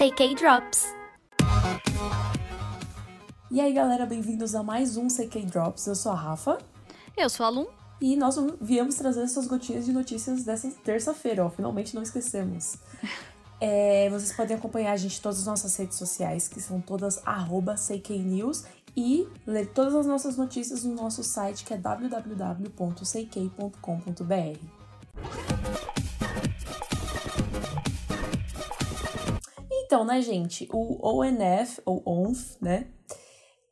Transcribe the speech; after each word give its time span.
Say 0.00 0.10
K-Drops. 0.12 0.94
E 3.50 3.60
aí, 3.60 3.70
galera, 3.70 4.06
bem-vindos 4.06 4.54
a 4.54 4.62
mais 4.62 4.96
um 4.96 5.08
CK 5.08 5.44
Drops. 5.44 5.86
Eu 5.86 5.94
sou 5.94 6.12
a 6.12 6.14
Rafa. 6.14 6.56
Eu 7.14 7.28
sou 7.28 7.44
a 7.44 7.50
Lum. 7.50 7.66
E 8.00 8.16
nós 8.16 8.36
viemos 8.62 8.94
trazer 8.94 9.20
essas 9.20 9.46
gotinhas 9.46 9.84
de 9.84 9.92
notícias 9.92 10.42
dessa 10.42 10.70
terça-feira, 10.82 11.44
ó. 11.44 11.50
Finalmente 11.50 11.94
não 11.94 12.02
esquecemos. 12.02 12.78
É, 13.62 14.08
vocês 14.08 14.32
podem 14.34 14.56
acompanhar 14.56 14.92
a 14.92 14.96
gente 14.96 15.18
em 15.18 15.20
todas 15.20 15.40
as 15.40 15.44
nossas 15.44 15.76
redes 15.76 15.98
sociais, 15.98 16.48
que 16.48 16.62
são 16.62 16.80
todas 16.80 17.20
arroba 17.26 17.74
CKNews, 17.74 18.64
e 18.96 19.28
ler 19.46 19.66
todas 19.66 19.94
as 19.94 20.06
nossas 20.06 20.34
notícias 20.38 20.82
no 20.82 20.94
nosso 20.94 21.22
site, 21.22 21.62
que 21.62 21.74
é 21.74 21.76
www.ck.com.br. 21.76 22.80
Então, 29.90 30.04
né, 30.04 30.22
gente, 30.22 30.68
o 30.72 31.04
ONF, 31.04 31.82
ou 31.84 32.00
ONF, 32.06 32.56
né, 32.62 32.86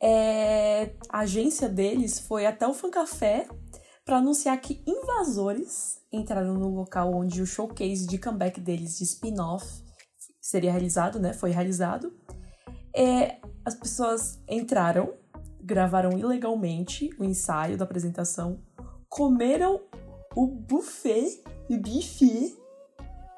é, 0.02 0.90
a 1.08 1.20
agência 1.20 1.68
deles 1.68 2.18
foi 2.18 2.44
até 2.44 2.66
o 2.66 2.74
Fancafé 2.74 3.46
para 4.04 4.16
anunciar 4.16 4.60
que 4.60 4.82
invasores 4.84 6.02
entraram 6.12 6.54
no 6.54 6.74
local 6.74 7.14
onde 7.14 7.40
o 7.40 7.46
showcase 7.46 8.04
de 8.04 8.18
comeback 8.18 8.60
deles 8.60 8.98
de 8.98 9.04
spin-off 9.04 9.64
seria 10.40 10.72
realizado, 10.72 11.20
né? 11.20 11.32
Foi 11.32 11.52
realizado. 11.52 12.12
É, 12.92 13.38
as 13.64 13.76
pessoas 13.76 14.42
entraram, 14.48 15.14
gravaram 15.62 16.18
ilegalmente 16.18 17.10
o 17.16 17.22
ensaio 17.22 17.76
da 17.76 17.84
apresentação, 17.84 18.60
comeram 19.08 19.82
o 20.34 20.48
buffet, 20.48 21.44
o 21.70 21.76
bife, 21.76 22.58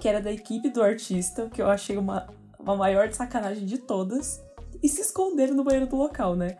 que 0.00 0.08
era 0.08 0.22
da 0.22 0.32
equipe 0.32 0.70
do 0.70 0.82
artista, 0.82 1.50
que 1.50 1.60
eu 1.60 1.68
achei 1.68 1.98
uma, 1.98 2.39
uma 2.62 2.76
maior 2.76 3.12
sacanagem 3.12 3.64
de 3.64 3.78
todas 3.78 4.40
e 4.82 4.88
se 4.88 5.00
esconderam 5.00 5.54
no 5.54 5.64
banheiro 5.64 5.86
do 5.86 5.96
local, 5.96 6.34
né? 6.34 6.56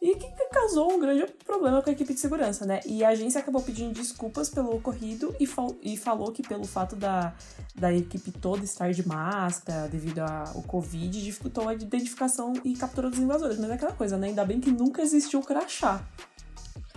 E 0.00 0.14
que 0.14 0.28
causou 0.52 0.92
um 0.92 1.00
grande 1.00 1.26
problema 1.44 1.82
com 1.82 1.90
a 1.90 1.92
equipe 1.92 2.14
de 2.14 2.20
segurança, 2.20 2.64
né? 2.64 2.80
E 2.86 3.02
a 3.02 3.08
agência 3.08 3.40
acabou 3.40 3.60
pedindo 3.60 3.92
desculpas 3.92 4.48
pelo 4.48 4.76
ocorrido 4.76 5.34
e, 5.40 5.46
fal 5.46 5.74
e 5.82 5.96
falou 5.96 6.30
que 6.30 6.40
pelo 6.42 6.64
fato 6.64 6.94
da, 6.94 7.34
da 7.74 7.92
equipe 7.92 8.30
toda 8.30 8.64
estar 8.64 8.92
de 8.92 9.06
máscara 9.06 9.88
devido 9.88 10.20
ao 10.20 10.62
Covid, 10.62 11.20
dificultou 11.20 11.68
a 11.68 11.74
identificação 11.74 12.52
e 12.64 12.76
captura 12.76 13.10
dos 13.10 13.18
invasores. 13.18 13.58
Mas 13.58 13.70
é 13.70 13.74
aquela 13.74 13.92
coisa, 13.92 14.16
né? 14.16 14.28
Ainda 14.28 14.44
bem 14.44 14.60
que 14.60 14.70
nunca 14.70 15.02
existiu 15.02 15.40
o 15.40 15.44
crachá 15.44 16.04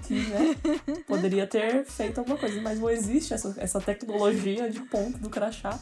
que, 0.02 0.14
né, 0.14 0.56
poderia 1.08 1.48
ter 1.48 1.86
feito 1.86 2.20
alguma 2.20 2.38
coisa, 2.38 2.60
mas 2.62 2.80
não 2.80 2.90
existe 2.90 3.34
essa, 3.34 3.56
essa 3.58 3.80
tecnologia 3.80 4.70
de 4.70 4.80
ponto 4.82 5.18
do 5.18 5.30
crachá. 5.30 5.80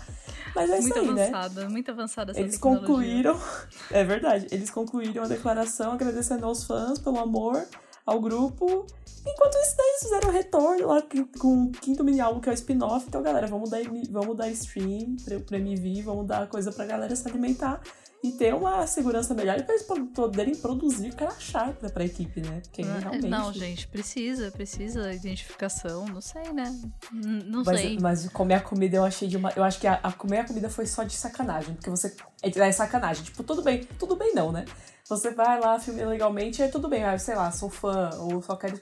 Mas 0.56 0.70
é 0.70 0.80
muito 0.80 0.98
isso 0.98 1.00
aí, 1.00 1.14
né? 1.14 1.24
avançada, 1.28 1.62
né? 1.62 1.68
Muito 1.70 1.92
avançada 1.92 2.32
essa 2.32 2.40
Eles 2.40 2.58
concluíram, 2.58 3.40
é 3.92 4.04
verdade, 4.04 4.48
eles 4.52 4.70
concluíram 4.70 5.24
a 5.24 5.28
declaração 5.28 5.94
agradecendo 5.94 6.46
aos 6.46 6.64
fãs 6.64 7.00
pelo 7.00 7.20
amor 7.20 7.66
ao 8.06 8.20
grupo. 8.20 8.86
Enquanto 9.26 9.56
isso, 9.56 9.76
daí 9.78 9.88
eles 9.88 10.02
fizeram 10.02 10.32
retorno 10.32 10.88
lá 10.88 11.04
com 11.40 11.66
o 11.66 11.72
quinto 11.72 12.04
mini 12.04 12.20
álbum, 12.20 12.40
que 12.40 12.50
é 12.50 12.52
o 12.52 12.56
spin-off. 12.56 13.06
Então, 13.08 13.22
galera, 13.22 13.48
vamos 13.48 13.70
dar, 13.70 13.80
vamos 14.10 14.36
dar 14.36 14.50
stream 14.50 15.18
pra, 15.46 15.58
MV, 15.58 16.02
vamos 16.02 16.26
dar 16.26 16.48
coisa 16.48 16.72
pra 16.72 16.86
galera 16.86 17.16
se 17.16 17.28
alimentar 17.28 17.82
e 18.22 18.34
ter 18.34 18.54
uma 18.54 18.86
segurança 18.86 19.34
melhor 19.34 19.58
e 19.58 19.64
para 19.64 19.76
eles 19.76 19.88
poderem 20.14 20.54
produzir 20.56 21.14
crachá 21.14 21.74
para 21.94 22.04
a 22.04 22.06
equipe, 22.06 22.42
né? 22.42 22.62
Porque 22.62 22.84
não, 22.84 23.00
realmente... 23.00 23.28
não, 23.28 23.54
gente, 23.54 23.88
precisa, 23.88 24.52
precisa 24.52 25.14
identificação, 25.14 26.06
não 26.06 26.20
sei, 26.20 26.52
né? 26.52 26.78
Não 27.12 27.64
mas, 27.64 27.80
sei. 27.80 27.98
Mas 28.00 28.30
comer 28.30 28.56
a 28.56 28.62
comida 28.62 28.98
eu 28.98 29.06
achei 29.06 29.28
de 29.28 29.38
uma. 29.38 29.52
Eu 29.56 29.64
acho 29.64 29.80
que 29.80 29.88
a, 29.88 29.94
a 30.04 30.12
comer 30.12 30.40
a 30.40 30.44
comida 30.46 30.70
foi 30.70 30.86
só 30.86 31.04
de 31.04 31.16
sacanagem, 31.16 31.76
porque 31.76 31.90
você. 31.90 32.14
É, 32.42 32.50
é 32.50 32.72
sacanagem. 32.72 33.24
Tipo, 33.24 33.44
tudo 33.44 33.62
bem, 33.62 33.86
tudo 33.98 34.16
bem 34.16 34.34
não, 34.36 34.52
né? 34.52 34.66
Você 35.10 35.32
vai 35.32 35.60
lá, 35.60 35.80
filma 35.80 36.06
legalmente, 36.06 36.62
aí 36.62 36.70
tudo 36.70 36.88
bem, 36.88 37.04
aí, 37.04 37.18
sei 37.18 37.34
lá, 37.34 37.52
sou 37.52 37.68
fã, 37.68 38.12
ou 38.20 38.44
só 38.44 38.56
quero, 38.56 38.80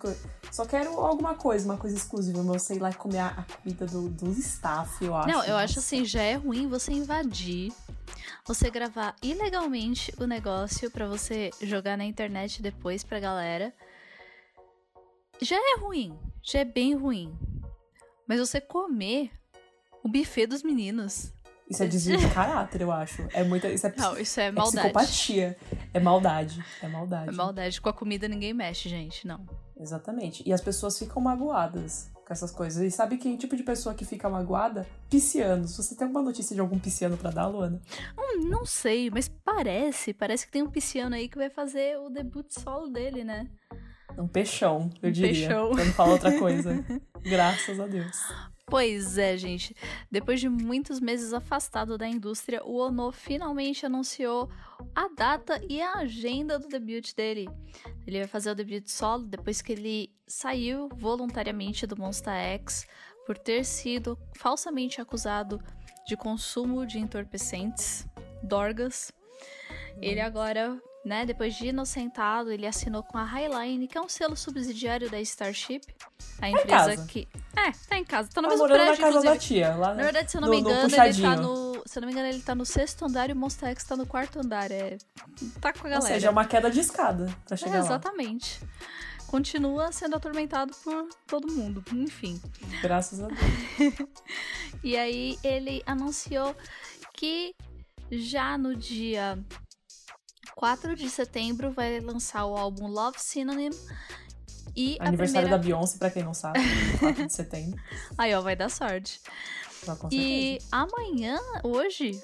só 0.51 0.65
quero 0.65 0.99
alguma 0.99 1.35
coisa, 1.35 1.63
uma 1.63 1.77
coisa 1.77 1.95
exclusiva, 1.95 2.43
mas 2.43 2.53
eu 2.53 2.59
sei 2.59 2.79
lá 2.79 2.91
comer 2.91 3.19
a, 3.19 3.27
a 3.27 3.43
comida 3.43 3.85
do, 3.85 4.09
do 4.09 4.31
staff, 4.31 5.05
eu 5.05 5.15
acho. 5.15 5.29
Não, 5.29 5.41
eu 5.45 5.55
acho 5.55 5.79
assim, 5.79 6.03
já 6.03 6.21
é 6.21 6.35
ruim 6.35 6.67
você 6.67 6.91
invadir 6.91 7.71
você 8.47 8.69
gravar 8.69 9.13
ilegalmente 9.21 10.13
o 10.17 10.25
negócio 10.25 10.89
para 10.89 11.05
você 11.05 11.51
jogar 11.61 11.97
na 11.97 12.05
internet 12.05 12.61
depois 12.61 13.03
pra 13.03 13.19
galera. 13.19 13.73
Já 15.41 15.57
é 15.57 15.77
ruim, 15.79 16.17
já 16.41 16.59
é 16.59 16.65
bem 16.65 16.95
ruim. 16.95 17.37
Mas 18.25 18.39
você 18.39 18.61
comer 18.61 19.31
o 20.03 20.09
buffet 20.09 20.47
dos 20.47 20.63
meninos. 20.63 21.33
Isso 21.69 21.83
é 21.83 21.87
desvio 21.87 22.17
de 22.17 22.29
caráter, 22.33 22.81
eu 22.81 22.91
acho. 22.91 23.27
É 23.33 23.43
muita. 23.43 23.69
Isso 23.69 23.85
é, 23.85 23.93
Não, 23.97 24.17
isso 24.17 24.39
é, 24.39 24.45
é 24.45 24.51
maldade. 24.51 24.77
É 24.77 24.81
psicopatia. 24.81 25.57
É 25.93 25.99
maldade. 25.99 26.65
É 26.81 26.87
maldade. 26.87 27.29
É 27.29 27.31
maldade. 27.33 27.81
Com 27.81 27.89
a 27.89 27.93
comida 27.93 28.27
ninguém 28.29 28.53
mexe, 28.53 28.87
gente. 28.87 29.27
Não. 29.27 29.45
Exatamente. 29.77 30.41
E 30.45 30.53
as 30.53 30.61
pessoas 30.61 30.97
ficam 30.97 31.21
magoadas 31.21 32.09
com 32.27 32.33
essas 32.33 32.51
coisas. 32.51 32.83
E 32.83 32.91
sabe 32.91 33.17
que 33.17 33.37
tipo 33.37 33.55
de 33.55 33.63
pessoa 33.63 33.95
que 33.95 34.03
fica 34.03 34.29
magoada? 34.29 34.85
Piscianos. 35.09 35.77
Você 35.77 35.95
tem 35.95 36.05
alguma 36.05 36.25
notícia 36.25 36.53
de 36.53 36.59
algum 36.59 36.77
pisciano 36.77 37.15
para 37.15 37.31
dar, 37.31 37.47
Luana? 37.47 37.81
Hum, 38.17 38.49
não 38.49 38.65
sei, 38.65 39.09
mas 39.09 39.29
parece. 39.29 40.13
Parece 40.13 40.45
que 40.45 40.51
tem 40.51 40.61
um 40.61 40.69
pisciano 40.69 41.15
aí 41.15 41.29
que 41.29 41.37
vai 41.37 41.49
fazer 41.49 41.97
o 41.97 42.09
debut 42.09 42.45
solo 42.49 42.87
dele, 42.87 43.23
né? 43.23 43.47
Um 44.17 44.27
peixão, 44.27 44.89
eu 45.01 45.09
um 45.09 45.11
diria. 45.11 45.47
Peixão. 45.47 45.71
Pra 45.71 45.85
não 45.85 45.93
falar 45.93 46.11
outra 46.13 46.37
coisa. 46.37 46.83
Graças 47.23 47.79
a 47.79 47.87
Deus. 47.87 48.17
Pois 48.65 49.17
é, 49.17 49.37
gente. 49.37 49.73
Depois 50.11 50.41
de 50.41 50.49
muitos 50.49 50.99
meses 50.99 51.31
afastado 51.31 51.97
da 51.97 52.05
indústria, 52.05 52.61
o 52.65 52.75
Ono 52.79 53.13
finalmente 53.13 53.85
anunciou 53.85 54.49
a 54.93 55.07
data 55.07 55.61
e 55.69 55.81
a 55.81 55.99
agenda 55.99 56.59
do 56.59 56.67
debut 56.67 57.15
dele. 57.15 57.47
Ele 58.07 58.19
vai 58.19 58.27
fazer 58.27 58.51
o 58.51 58.55
debut 58.55 58.87
solo 58.87 59.23
depois 59.23 59.61
que 59.61 59.73
ele 59.73 60.09
saiu 60.25 60.87
voluntariamente 60.95 61.85
do 61.85 61.97
Monster 61.97 62.33
X 62.33 62.87
por 63.25 63.37
ter 63.37 63.65
sido 63.65 64.17
falsamente 64.33 65.01
acusado 65.01 65.61
de 66.07 66.15
consumo 66.15 66.85
de 66.85 66.97
entorpecentes, 66.97 68.07
dorgas. 68.41 69.11
Ele 70.01 70.21
agora 70.21 70.81
né? 71.07 71.25
Depois 71.25 71.55
de 71.55 71.67
inocentado, 71.67 72.51
ele 72.51 72.67
assinou 72.67 73.01
com 73.01 73.17
a 73.17 73.23
Highline, 73.23 73.87
que 73.87 73.97
é 73.97 74.01
um 74.01 74.09
selo 74.09 74.35
subsidiário 74.35 75.09
da 75.09 75.19
Starship. 75.21 75.81
A 76.37 76.41
tá 76.41 76.49
empresa 76.49 77.07
que. 77.07 77.27
É, 77.55 77.71
tá 77.87 77.97
em 77.97 78.03
casa. 78.03 78.29
Tá 78.29 78.41
no 78.41 78.49
tá 78.49 78.53
mesmo 78.53 78.67
prédio, 78.67 78.85
na 78.85 78.97
casa 78.97 79.07
inclusive. 79.07 79.33
da 79.33 79.39
tia. 79.39 79.75
Lá 79.75 79.95
na 79.95 80.03
verdade, 80.03 80.29
se 80.29 80.37
eu 80.37 80.41
não 80.41 80.49
no, 80.49 80.53
me 80.53 80.59
engano, 80.59 80.93
ele 80.93 81.21
tá 81.21 81.35
no. 81.37 81.66
Se 81.85 81.97
eu 81.97 82.01
não 82.01 82.07
me 82.07 82.13
engano, 82.13 82.27
ele 82.27 82.41
tá 82.41 82.55
no 82.55 82.65
sexto 82.65 83.05
andar 83.05 83.29
e 83.29 83.33
o 83.33 83.35
Monster 83.35 83.69
X 83.69 83.83
tá 83.83 83.95
no 83.95 84.05
quarto 84.05 84.39
andar. 84.39 84.71
É. 84.71 84.97
Tá 85.61 85.73
com 85.73 85.79
a 85.79 85.89
galera. 85.89 85.99
Ou 85.99 86.07
seja, 86.07 86.27
é 86.27 86.29
uma 86.29 86.45
queda 86.45 86.69
de 86.69 86.79
escada 86.79 87.33
pra 87.45 87.57
chegar 87.57 87.77
é, 87.77 87.79
exatamente. 87.79 88.59
Lá. 88.61 88.67
Continua 89.27 89.91
sendo 89.91 90.15
atormentado 90.15 90.73
por 90.83 91.09
todo 91.27 91.51
mundo. 91.51 91.83
Enfim. 91.93 92.41
Graças 92.81 93.21
a 93.21 93.27
Deus. 93.27 93.39
e 94.83 94.95
aí 94.95 95.37
ele 95.43 95.83
anunciou 95.85 96.55
que 97.13 97.53
já 98.09 98.57
no 98.57 98.75
dia 98.75 99.37
4 100.55 100.95
de 100.95 101.09
setembro 101.09 101.71
vai 101.71 101.99
lançar 101.99 102.45
o 102.45 102.55
álbum 102.55 102.87
Love 102.87 103.19
Synonym. 103.19 103.69
E 104.75 104.95
Aniversário 104.99 105.47
primeira... 105.47 105.49
da 105.49 105.57
Beyoncé, 105.57 105.97
pra 105.97 106.11
quem 106.11 106.23
não 106.23 106.35
sabe, 106.35 106.59
4 106.99 107.25
de 107.25 107.33
setembro. 107.33 107.81
Aí, 108.17 108.33
ó, 108.35 108.41
vai 108.41 108.55
dar 108.55 108.69
sorte. 108.69 109.19
E 110.11 110.59
amanhã, 110.71 111.37
hoje, 111.63 112.21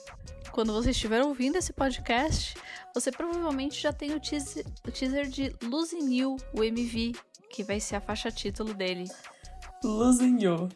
quando 0.51 0.73
você 0.73 0.91
estiver 0.91 1.23
ouvindo 1.23 1.57
esse 1.57 1.73
podcast, 1.73 2.55
você 2.93 3.11
provavelmente 3.11 3.81
já 3.81 3.91
tem 3.91 4.13
o 4.13 4.19
teaser, 4.19 4.65
o 4.87 4.91
teaser 4.91 5.27
de 5.27 5.55
Losing 5.63 6.13
You, 6.13 6.37
o 6.53 6.63
MV, 6.63 7.13
que 7.49 7.63
vai 7.63 7.79
ser 7.79 7.95
a 7.95 8.01
faixa 8.01 8.31
título 8.31 8.73
dele. 8.73 9.09
Losing 9.83 10.41
You. 10.41 10.69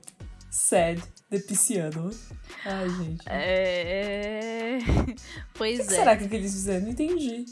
Sad 0.49 1.01
de 1.29 1.39
pisciano. 1.39 2.09
Ai, 2.65 2.89
gente. 2.89 3.23
É. 3.27 4.77
Pois 5.53 5.79
que 5.79 5.87
que 5.87 5.93
é. 5.93 5.97
será 5.97 6.15
que 6.15 6.23
eles 6.23 6.53
fizeram? 6.53 6.85
Não 6.85 6.91
entendi. 6.91 7.45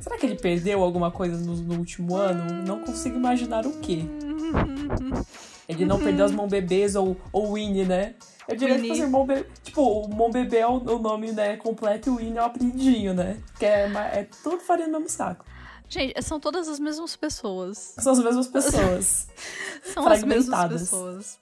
Será 0.00 0.18
que 0.18 0.26
ele 0.26 0.36
perdeu 0.36 0.82
alguma 0.82 1.10
coisa 1.10 1.36
no, 1.36 1.56
no 1.56 1.78
último 1.78 2.16
ano? 2.16 2.62
Não 2.66 2.80
consigo 2.80 3.16
imaginar 3.16 3.66
o 3.66 3.80
quê. 3.80 4.00
Ele 5.68 5.84
não 5.84 5.98
perdeu 5.98 6.24
as 6.26 6.32
mãos 6.32 6.48
bebês 6.48 6.94
ou, 6.94 7.16
ou 7.32 7.54
Winnie, 7.54 7.84
né? 7.84 8.14
Eu 8.46 8.56
diria 8.56 8.78
que 8.78 8.88
fazer 8.88 9.06
mão 9.06 9.26
bebê. 9.26 9.48
Tipo, 9.62 9.82
o 9.82 10.14
mão 10.14 10.30
bebê 10.30 10.58
é 10.58 10.66
o, 10.66 10.76
o, 10.76 10.98
nome 10.98 11.32
né, 11.32 11.56
completo 11.56 12.10
e 12.10 12.12
o 12.12 12.16
Winnie 12.16 12.36
é 12.36 12.42
o 12.42 12.44
apelidinho, 12.44 13.14
né? 13.14 13.42
Que 13.58 13.64
é, 13.64 13.90
é 14.12 14.28
tudo 14.42 14.60
farinha 14.60 14.88
no 14.88 14.98
mesmo 14.98 15.08
saco. 15.08 15.46
Gente, 15.88 16.20
são 16.22 16.40
todas 16.40 16.68
as 16.68 16.78
mesmas 16.78 17.16
pessoas. 17.16 17.94
São 17.98 18.12
as 18.12 18.22
mesmas 18.22 18.48
pessoas. 18.48 19.28
são 19.84 20.06
as 20.06 20.22
mesmas 20.22 20.68
pessoas. 20.68 21.40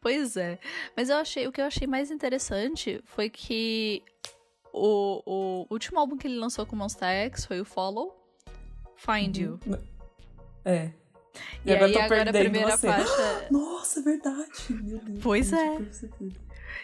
Pois 0.00 0.36
é. 0.36 0.58
Mas 0.96 1.08
eu 1.08 1.16
achei, 1.16 1.46
o 1.46 1.52
que 1.52 1.60
eu 1.60 1.64
achei 1.64 1.86
mais 1.86 2.10
interessante 2.10 3.00
foi 3.04 3.30
que 3.30 4.02
o, 4.72 5.22
o 5.24 5.66
último 5.70 5.98
álbum 5.98 6.16
que 6.16 6.26
ele 6.26 6.36
lançou 6.36 6.66
com 6.66 6.76
Monster 6.76 7.08
X 7.08 7.46
foi 7.46 7.60
o 7.60 7.64
Follow, 7.64 8.14
Find 8.96 9.36
You. 9.36 9.58
Uhum. 9.66 9.78
É. 10.64 10.90
E, 11.64 11.70
e 11.70 11.74
aí 11.74 11.98
agora 11.98 12.30
a 12.30 12.32
primeira 12.32 12.76
você. 12.76 12.86
faixa. 12.86 13.46
Nossa, 13.50 14.00
é 14.00 14.02
verdade. 14.02 14.50
Meu 14.70 14.98
Deus. 14.98 15.18
Pois 15.22 15.52
é. 15.52 15.76
e 15.76 16.32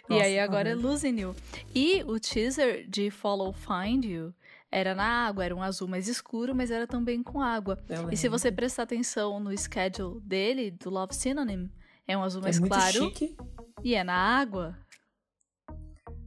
Nossa, 0.09 0.25
aí 0.25 0.39
agora 0.39 0.71
é. 0.71 0.75
Losing 0.75 1.21
You. 1.21 1.37
E 1.75 2.03
o 2.05 2.19
teaser 2.19 2.89
de 2.89 3.11
Follow 3.11 3.53
Find 3.53 4.05
You 4.05 4.35
era 4.71 4.95
na 4.95 5.27
água, 5.27 5.45
era 5.45 5.55
um 5.55 5.63
azul 5.63 5.89
mais 5.89 6.07
escuro, 6.09 6.55
mas 6.55 6.71
era 6.71 6.87
também 6.87 7.23
com 7.23 7.41
água. 7.41 7.79
E 8.11 8.17
se 8.17 8.29
você 8.29 8.53
prestar 8.53 8.85
atenção 8.85 9.41
no 9.41 9.57
schedule 9.57 10.21
dele, 10.21 10.71
do 10.71 10.91
Love 10.91 11.15
Synonym, 11.15 11.71
é 12.07 12.17
um 12.17 12.23
azul 12.23 12.41
É 12.41 12.45
mais 12.45 12.59
muito 12.61 12.73
claro 12.73 12.93
chique. 12.93 13.37
e 13.83 13.95
é 13.95 14.05
na 14.05 14.15
água. 14.15 14.79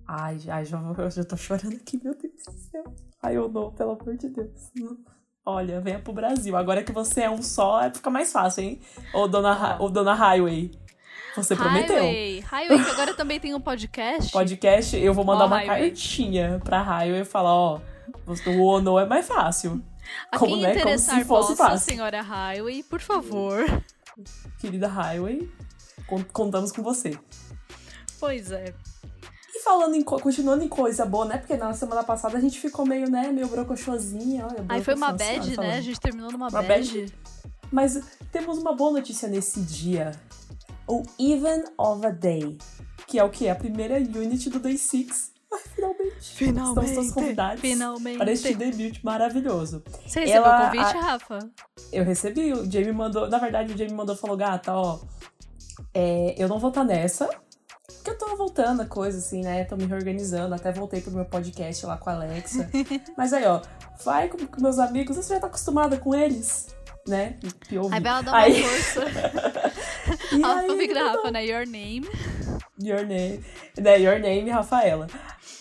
Ai, 0.06 0.38
ai 0.50 0.66
já, 0.66 0.82
já 1.10 1.24
tô 1.24 1.38
chorando 1.38 1.76
aqui, 1.76 2.00
meu 2.04 2.14
Deus 2.18 2.44
do 2.46 2.52
céu. 2.52 2.84
Ai, 3.22 3.38
eu 3.38 3.48
não, 3.50 3.72
pelo 3.72 3.92
amor 3.92 4.18
de 4.18 4.28
Deus. 4.30 4.72
Não. 4.76 4.98
Olha, 5.46 5.82
venha 5.82 6.00
pro 6.00 6.14
Brasil. 6.14 6.56
Agora 6.56 6.84
que 6.84 6.92
você 6.92 7.22
é 7.22 7.30
um 7.30 7.42
só, 7.42 7.82
fica 7.94 8.10
mais 8.10 8.32
fácil, 8.32 8.64
hein? 8.64 8.80
Ô, 9.14 9.28
dona, 9.28 9.52
Hi- 9.54 9.78
ô, 9.82 9.90
dona 9.90 10.14
Highway. 10.14 10.72
Você 11.36 11.56
prometeu. 11.56 11.96
Highway, 11.98 12.40
Highway, 12.42 12.84
que 12.86 12.92
agora 12.92 13.14
também 13.16 13.40
tem 13.40 13.54
um 13.56 13.60
podcast. 13.60 14.32
Podcast, 14.32 14.96
eu 14.96 15.14
vou 15.14 15.26
mandar 15.26 15.46
Ó, 15.46 15.48
uma 15.48 15.58
Highway. 15.58 15.90
cartinha 15.90 16.62
pra 16.64 16.82
Highway 16.82 17.22
e 17.22 17.26
falar, 17.26 17.54
ó, 17.54 17.80
o 18.48 18.62
Ono 18.66 19.00
é 19.00 19.06
mais 19.06 19.28
fácil. 19.28 19.84
A 20.32 20.38
Como, 20.38 20.54
quem 20.54 20.62
né? 20.62 20.70
Como 20.70 20.80
interessar 20.82 21.20
se 21.20 21.26
fosse 21.26 21.56
possa, 21.56 21.70
fácil. 21.72 21.92
senhora 21.94 22.22
Highway, 22.22 22.84
por 22.84 23.00
favor. 23.02 23.66
Querida 24.60 24.88
Highway, 24.88 25.50
con- 26.08 26.24
contamos 26.32 26.72
com 26.72 26.84
você. 26.84 27.18
Pois 28.20 28.52
é. 28.52 28.74
Falando 29.64 29.96
em 29.96 30.02
co- 30.04 30.20
continuando 30.20 30.64
em 30.64 30.68
coisa 30.68 31.06
boa, 31.06 31.26
né? 31.26 31.38
Porque 31.38 31.56
na 31.56 31.74
semana 31.74 32.04
passada 32.04 32.38
a 32.38 32.42
gente 32.42 32.60
ficou 32.60 32.86
meio, 32.86 33.10
né, 33.10 33.32
meio 33.32 33.48
brocochosinha. 33.48 34.46
Olha, 34.46 34.66
Aí 34.68 34.84
foi 34.84 34.94
uma 34.96 35.14
bad, 35.14 35.58
né? 35.58 35.78
A 35.78 35.82
gente 35.82 36.00
terminou 36.00 36.32
numa 36.32 36.48
Uma 36.50 36.62
bad. 36.62 36.68
bad? 37.02 37.14
Mas 37.72 38.02
temos 38.32 38.58
uma 38.58 38.74
boa 38.76 38.92
notícia 38.92 39.28
nesse 39.30 39.62
dia. 39.62 40.12
O 40.88 41.04
Even 41.18 41.64
of 41.78 42.06
a 42.06 42.10
Day. 42.10 42.58
Que 43.08 43.18
é 43.20 43.24
o 43.24 43.30
que? 43.30 43.48
A 43.48 43.56
primeira 43.56 43.96
unit 43.98 44.50
do 44.50 44.60
Day 44.60 44.78
6. 44.78 45.32
Ai, 45.54 45.60
finalmente. 45.76 46.16
Finalmente. 46.22 46.70
Estamos 46.70 46.92
todos 46.96 47.12
convidados 47.12 47.62
Finalmente. 47.62 48.18
para 48.18 48.32
este 48.32 48.54
debut 48.56 49.00
maravilhoso. 49.04 49.84
Você 50.06 50.22
recebeu 50.22 50.44
Ela- 50.46 50.58
o 50.58 50.66
convite, 50.66 50.98
a- 50.98 51.02
Rafa? 51.02 51.40
Eu 51.92 52.04
recebi, 52.04 52.52
o 52.52 52.70
Jamie 52.70 52.92
mandou. 52.92 53.30
Na 53.30 53.38
verdade, 53.38 53.74
o 53.74 53.78
Jamie 53.78 53.94
mandou 53.94 54.16
falou: 54.16 54.36
gata, 54.36 54.74
ó. 54.74 55.00
é, 55.94 56.36
eu 56.38 56.48
não 56.50 56.60
vou 56.60 56.70
estar 56.70 56.84
nessa. 56.84 57.30
Porque 58.04 58.12
eu 58.12 58.18
tô 58.18 58.36
voltando 58.36 58.82
a 58.82 58.86
coisa, 58.86 59.18
assim, 59.18 59.42
né? 59.42 59.64
Tô 59.64 59.78
me 59.78 59.86
reorganizando. 59.86 60.54
Até 60.54 60.74
voltei 60.74 61.00
pro 61.00 61.12
meu 61.14 61.24
podcast 61.24 61.86
lá 61.86 61.96
com 61.96 62.10
a 62.10 62.14
Alexa. 62.16 62.70
Mas 63.18 63.32
aí, 63.32 63.46
ó, 63.46 63.62
vai 64.04 64.28
com, 64.28 64.46
com 64.46 64.62
meus 64.62 64.78
amigos. 64.78 65.16
Você 65.16 65.36
já 65.36 65.40
tá 65.40 65.48
acostumada 65.48 65.96
com 65.98 66.14
eles, 66.14 66.68
né? 67.08 67.38
Que 67.62 67.78
ouve. 67.78 67.96
Aí 67.96 68.02
Bela 68.02 68.22
dá 68.22 68.32
uma 68.32 68.40
Aí- 68.42 68.62
força. 68.62 69.02
E 70.32 70.44
A 70.44 70.64
fanfic 70.64 70.94
da 70.94 71.12
Rafa, 71.12 71.32
né? 71.32 71.46
Your 71.46 71.66
name. 71.68 72.08
Your 72.82 73.06
name. 73.06 73.44
Né, 73.78 74.00
your 74.00 74.20
name, 74.20 74.50
Rafaela. 74.50 75.08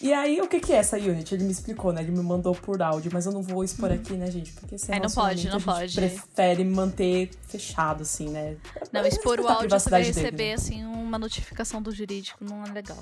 E 0.00 0.12
aí, 0.12 0.40
o 0.40 0.48
que 0.48 0.58
que 0.58 0.72
é 0.72 0.76
essa 0.76 0.96
unit? 0.96 1.32
Ele 1.32 1.44
me 1.44 1.52
explicou, 1.52 1.92
né? 1.92 2.02
Ele 2.02 2.10
me 2.10 2.22
mandou 2.22 2.54
por 2.54 2.82
áudio, 2.82 3.10
mas 3.14 3.24
eu 3.26 3.30
não 3.32 3.42
vou 3.42 3.62
expor 3.62 3.92
aqui, 3.92 4.14
né, 4.14 4.28
gente? 4.30 4.50
Porque 4.52 4.74
esse 4.74 4.90
Ai, 4.90 4.98
não 4.98 5.08
pode, 5.08 5.46
não 5.46 5.56
a 5.56 5.58
gente 5.58 5.64
pode. 5.64 5.94
prefere 5.94 6.64
manter 6.64 7.30
fechado, 7.46 8.02
assim, 8.02 8.28
né? 8.28 8.56
Não, 8.90 9.06
expor 9.06 9.38
o 9.38 9.46
áudio, 9.46 9.70
você 9.70 9.88
vai 9.88 10.02
privacidade 10.02 10.12
dele, 10.12 10.20
receber, 10.20 10.48
né? 10.48 10.54
assim, 10.54 10.84
uma 10.84 11.18
notificação 11.18 11.80
do 11.80 11.92
jurídico. 11.92 12.44
Não 12.44 12.64
é 12.64 12.72
legal. 12.72 12.98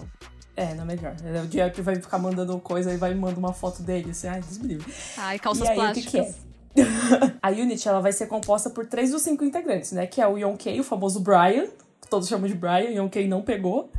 É, 0.55 0.75
não 0.75 0.83
é 0.83 0.87
melhor. 0.87 1.17
O 1.43 1.47
dia 1.47 1.71
que 1.71 1.81
vai 1.81 1.97
ficar 1.97 2.19
mandando 2.19 2.59
coisa 2.59 2.93
e 2.93 2.99
vai 2.99 3.15
me 3.15 3.21
mandar 3.21 3.39
uma 3.39 3.55
foto 3.55 3.83
dele, 3.83 4.11
assim, 4.11 4.29
ai, 4.29 4.43
livre. 4.63 4.93
Ai, 5.17 5.39
calças 5.39 5.69
E 5.69 5.71
aí, 5.71 5.79
o 5.79 5.81
que 5.81 6.03
plásticas. 6.03 6.11
que 6.11 6.19
é? 6.19 6.50
a 7.43 7.51
Unity, 7.51 7.89
ela 7.89 8.01
vai 8.01 8.13
ser 8.13 8.27
composta 8.27 8.71
por 8.71 8.87
três 8.87 9.11
dos 9.11 9.23
cinco 9.23 9.45
integrantes, 9.45 9.93
né? 9.93 10.07
Que 10.07 10.21
é 10.21 10.27
o 10.27 10.39
Yonkei, 10.39 10.79
o 10.81 10.85
famoso 10.85 11.21
Brian, 11.21 11.67
que 12.01 12.09
todos 12.09 12.29
chamam 12.29 12.49
de 12.49 12.55
Brian, 12.55 12.91
Yonkei 12.91 13.29
não 13.29 13.43
pegou. 13.43 13.91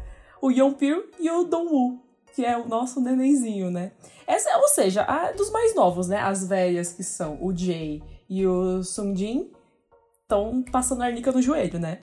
O 0.42 0.50
Yeonpil 0.50 1.06
e 1.20 1.30
o 1.30 1.44
Dongwoo, 1.44 2.00
que 2.34 2.44
é 2.46 2.58
o 2.58 2.68
nosso 2.68 3.00
nenenzinho, 3.00 3.70
né? 3.70 3.92
Essa, 4.26 4.58
ou 4.58 4.68
seja, 4.70 5.04
a 5.04 5.32
dos 5.32 5.52
mais 5.52 5.76
novos, 5.76 6.08
né? 6.08 6.20
As 6.20 6.48
velhas 6.48 6.94
que 6.94 7.04
são 7.04 7.38
o 7.42 7.56
Jay 7.56 8.02
e 8.30 8.48
o 8.48 8.82
Sungjin 8.82 9.52
estão 10.22 10.64
passando 10.72 11.02
a 11.02 11.06
arnica 11.06 11.32
no 11.32 11.42
joelho, 11.42 11.80
né? 11.80 12.00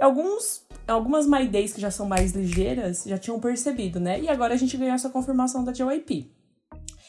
Alguns, 0.00 0.64
algumas 0.86 1.26
My 1.26 1.48
Days 1.48 1.72
que 1.72 1.80
já 1.80 1.90
são 1.90 2.06
mais 2.06 2.32
ligeiras 2.32 3.04
já 3.04 3.18
tinham 3.18 3.40
percebido, 3.40 3.98
né? 3.98 4.20
E 4.20 4.28
agora 4.28 4.54
a 4.54 4.56
gente 4.56 4.76
ganhou 4.76 4.94
essa 4.94 5.10
confirmação 5.10 5.64
da 5.64 5.72
JYP. 5.72 6.30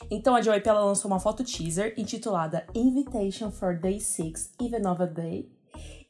Então 0.09 0.35
a 0.35 0.41
JYP 0.41 0.69
lançou 0.71 1.09
uma 1.09 1.19
foto 1.19 1.43
teaser 1.43 1.93
intitulada 1.97 2.65
Invitation 2.73 3.51
for 3.51 3.77
Day 3.79 3.99
6, 3.99 4.53
Even 4.61 4.87
of 4.87 5.01
a 5.01 5.05
Day, 5.05 5.49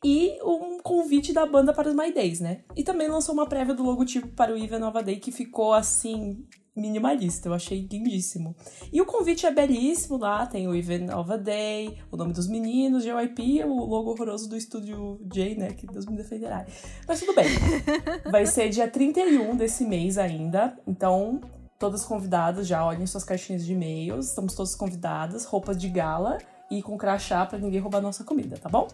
e 0.04 0.38
um 0.44 0.80
convite 0.80 1.34
da 1.34 1.46
banda 1.46 1.74
para 1.74 1.90
os 1.90 1.96
My 1.96 2.14
Days, 2.14 2.40
né? 2.40 2.62
E 2.76 2.84
também 2.84 3.08
lançou 3.08 3.34
uma 3.34 3.48
prévia 3.48 3.74
do 3.74 3.84
logotipo 3.84 4.28
para 4.30 4.54
o 4.54 4.58
Even 4.58 4.84
of 4.84 4.98
a 4.98 5.02
Day 5.02 5.18
que 5.18 5.32
ficou 5.32 5.74
assim 5.74 6.46
minimalista, 6.76 7.50
eu 7.50 7.54
achei 7.54 7.88
lindíssimo. 7.92 8.56
E 8.94 9.02
o 9.02 9.06
convite 9.06 9.48
é 9.48 9.52
belíssimo 9.52 10.18
lá, 10.18 10.46
tem 10.46 10.68
o 10.68 10.76
Even 10.76 11.12
of 11.12 11.32
a 11.32 11.38
Day, 11.38 11.98
o 12.12 12.16
nome 12.16 12.34
dos 12.34 12.48
meninos, 12.48 13.04
JYP, 13.04 13.64
o 13.64 13.86
logo 13.86 14.12
horroroso 14.12 14.48
do 14.48 14.56
estúdio 14.56 15.20
J, 15.34 15.56
né? 15.56 15.74
Que 15.74 15.88
Deus 15.88 16.06
me 16.06 16.16
defenderá. 16.16 16.66
Mas 17.08 17.20
tudo 17.20 17.34
bem. 17.34 17.48
Vai 18.32 18.46
ser 18.46 18.70
dia 18.70 18.88
31 18.88 19.56
desse 19.56 19.84
mês 19.86 20.20
ainda, 20.20 20.78
então 20.86 21.42
todas 21.80 22.04
convidadas 22.04 22.68
já 22.68 22.84
olhem 22.84 23.06
suas 23.06 23.24
caixinhas 23.24 23.66
de 23.66 23.74
e-mails, 23.74 24.28
estamos 24.28 24.54
todas 24.54 24.76
convidadas, 24.76 25.46
roupas 25.46 25.78
de 25.78 25.90
gala 25.90 26.38
e 26.70 26.82
com 26.82 26.98
crachá 26.98 27.46
pra 27.46 27.58
ninguém 27.58 27.80
roubar 27.80 28.02
nossa 28.02 28.24
comida, 28.24 28.58
tá 28.58 28.68
bom? 28.70 28.88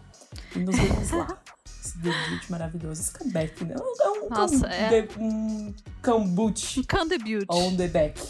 E 0.55 0.59
nos 0.59 0.75
vemos 0.77 1.11
lá. 1.11 1.37
Esse 1.83 1.97
debut 1.97 2.49
maravilhoso, 2.49 3.01
esse 3.01 3.11
comeback, 3.11 3.65
né? 3.65 3.75
É 3.99 4.09
um, 4.09 4.29
Nossa, 4.29 4.55
um, 4.65 4.69
é. 4.69 5.01
de- 5.01 5.19
um 5.19 5.73
kombucha 6.01 6.81
Can 6.87 7.07
debut. 7.07 7.43
on 7.49 7.75
the 7.75 7.89
back. 7.89 8.21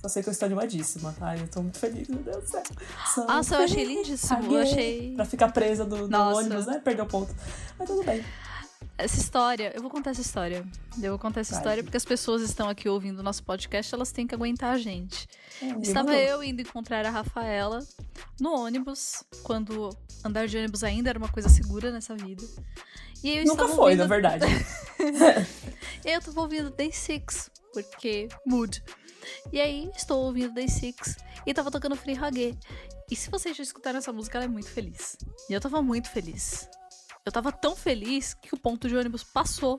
Só 0.00 0.08
sei 0.08 0.22
que 0.22 0.28
eu 0.28 0.32
estou 0.32 0.46
animadíssima. 0.46 1.12
Ai, 1.20 1.40
eu 1.40 1.48
tô 1.48 1.60
muito 1.60 1.76
feliz, 1.76 2.06
meu 2.08 2.20
Deus 2.20 2.36
do 2.44 2.46
céu. 2.48 2.62
Sou 3.12 3.26
Nossa, 3.26 3.56
eu 3.56 3.64
achei 3.64 3.82
lindíssimo. 3.84 4.54
Eu 4.54 4.62
achei. 4.62 5.12
Pra 5.16 5.24
ficar 5.24 5.50
presa 5.50 5.84
do, 5.84 6.08
ônibus, 6.16 6.66
né? 6.66 6.80
Perdeu 6.84 7.04
ponto. 7.04 7.34
Mas 7.76 7.88
tudo 7.88 8.04
bem. 8.04 8.24
Essa 8.96 9.16
história, 9.20 9.72
eu 9.74 9.80
vou 9.80 9.90
contar 9.90 10.10
essa 10.10 10.20
história. 10.20 10.66
Eu 11.00 11.10
vou 11.10 11.18
contar 11.18 11.40
essa 11.40 11.52
Vai. 11.52 11.60
história 11.60 11.84
porque 11.84 11.96
as 11.96 12.04
pessoas 12.04 12.42
estão 12.42 12.68
aqui 12.68 12.88
ouvindo 12.88 13.20
o 13.20 13.22
nosso 13.22 13.44
podcast, 13.44 13.94
elas 13.94 14.10
têm 14.10 14.26
que 14.26 14.34
aguentar 14.34 14.74
a 14.74 14.78
gente. 14.78 15.28
É, 15.62 15.66
Estava 15.80 16.16
eu 16.16 16.42
indo 16.42 16.60
encontrar 16.60 17.06
a 17.06 17.10
Rafaela 17.10 17.86
no 18.40 18.52
ônibus, 18.52 19.22
quando 19.44 19.90
andar 20.24 20.48
de 20.48 20.58
ônibus 20.58 20.82
ainda 20.82 21.10
era 21.10 21.18
uma 21.18 21.28
coisa 21.28 21.48
segura 21.48 21.92
nessa 21.92 22.16
vida. 22.16 22.42
E 23.22 23.36
eu 23.36 23.44
Nunca 23.44 23.68
foi, 23.68 23.92
ouvindo... 23.92 23.98
na 23.98 24.06
verdade. 24.06 24.44
E 26.04 26.08
aí 26.08 26.14
eu 26.14 26.22
tava 26.22 26.40
ouvindo 26.40 26.70
Day 26.70 26.92
Six, 26.92 27.50
porque 27.72 28.28
mood. 28.46 28.82
E 29.52 29.60
aí 29.60 29.90
estou 29.96 30.24
ouvindo 30.24 30.54
Day 30.54 30.68
Six 30.68 31.16
e 31.44 31.52
tava 31.52 31.70
tocando 31.70 31.96
Free 31.96 32.16
Hage. 32.16 32.56
E 33.10 33.16
se 33.16 33.28
vocês 33.30 33.56
já 33.56 33.62
escutaram 33.62 33.98
essa 33.98 34.12
música, 34.12 34.38
ela 34.38 34.44
é 34.44 34.48
muito 34.48 34.70
feliz. 34.70 35.16
E 35.50 35.52
eu 35.52 35.60
tava 35.60 35.82
muito 35.82 36.08
feliz. 36.08 36.68
Eu 37.28 37.32
tava 37.32 37.52
tão 37.52 37.76
feliz 37.76 38.32
que 38.32 38.54
o 38.54 38.58
ponto 38.58 38.88
de 38.88 38.96
ônibus 38.96 39.22
passou. 39.22 39.76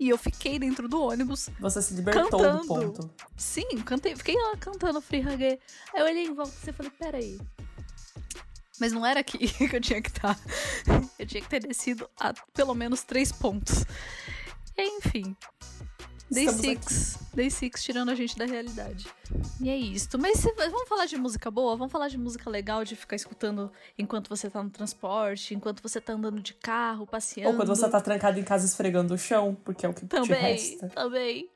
E 0.00 0.08
eu 0.08 0.16
fiquei 0.16 0.58
dentro 0.58 0.88
do 0.88 1.02
ônibus. 1.02 1.50
Você 1.60 1.82
se 1.82 1.92
libertou 1.92 2.30
Cantando. 2.30 2.62
do 2.62 2.66
ponto. 2.66 3.10
Sim, 3.36 3.66
cantei, 3.84 4.16
fiquei 4.16 4.34
lá 4.36 4.56
cantando 4.56 5.00
Free 5.02 5.20
Hage. 5.20 5.44
Aí 5.44 6.00
eu 6.00 6.06
olhei 6.06 6.24
em 6.24 6.34
volta 6.34 6.52
e 6.66 6.72
falei, 6.72 6.92
peraí. 6.92 7.38
Mas 8.80 8.92
não 8.92 9.04
era 9.04 9.20
aqui 9.20 9.36
que 9.68 9.76
eu 9.76 9.80
tinha 9.80 10.00
que 10.00 10.08
estar. 10.08 10.38
Eu 11.18 11.26
tinha 11.26 11.42
que 11.42 11.48
ter 11.48 11.60
descido 11.60 12.08
a 12.18 12.32
pelo 12.54 12.74
menos 12.74 13.02
três 13.02 13.30
pontos. 13.30 13.84
Enfim. 14.78 15.36
Day 16.30 16.44
Estamos 16.44 16.60
Six. 16.84 17.18
Day 17.34 17.50
Six 17.50 17.82
tirando 17.82 18.10
a 18.10 18.14
gente 18.14 18.36
da 18.36 18.44
realidade. 18.44 19.06
E 19.60 19.70
é 19.70 19.76
isto. 19.76 20.18
Mas 20.18 20.38
se- 20.38 20.52
vamos 20.52 20.88
falar 20.88 21.06
de 21.06 21.16
música 21.16 21.50
boa? 21.50 21.74
Vamos 21.76 21.90
falar 21.90 22.08
de 22.08 22.18
música 22.18 22.50
legal 22.50 22.84
de 22.84 22.94
ficar 22.96 23.16
escutando 23.16 23.72
enquanto 23.96 24.28
você 24.28 24.50
tá 24.50 24.62
no 24.62 24.68
transporte, 24.70 25.54
enquanto 25.54 25.82
você 25.82 26.00
tá 26.00 26.12
andando 26.12 26.40
de 26.40 26.52
carro, 26.54 27.06
passeando. 27.06 27.50
Ou 27.50 27.56
quando 27.56 27.68
você 27.68 27.88
tá 27.88 28.00
trancado 28.00 28.38
em 28.38 28.44
casa 28.44 28.66
esfregando 28.66 29.14
o 29.14 29.18
chão, 29.18 29.56
porque 29.64 29.86
é 29.86 29.88
o 29.88 29.94
que 29.94 30.02
te 30.02 30.08
Também, 30.08 30.40
resta. 30.40 30.88
também. 30.88 31.48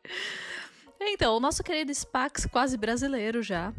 Então, 1.00 1.36
o 1.36 1.40
nosso 1.40 1.62
querido 1.62 1.92
Spax, 1.94 2.46
quase 2.46 2.76
brasileiro 2.76 3.42
já, 3.42 3.74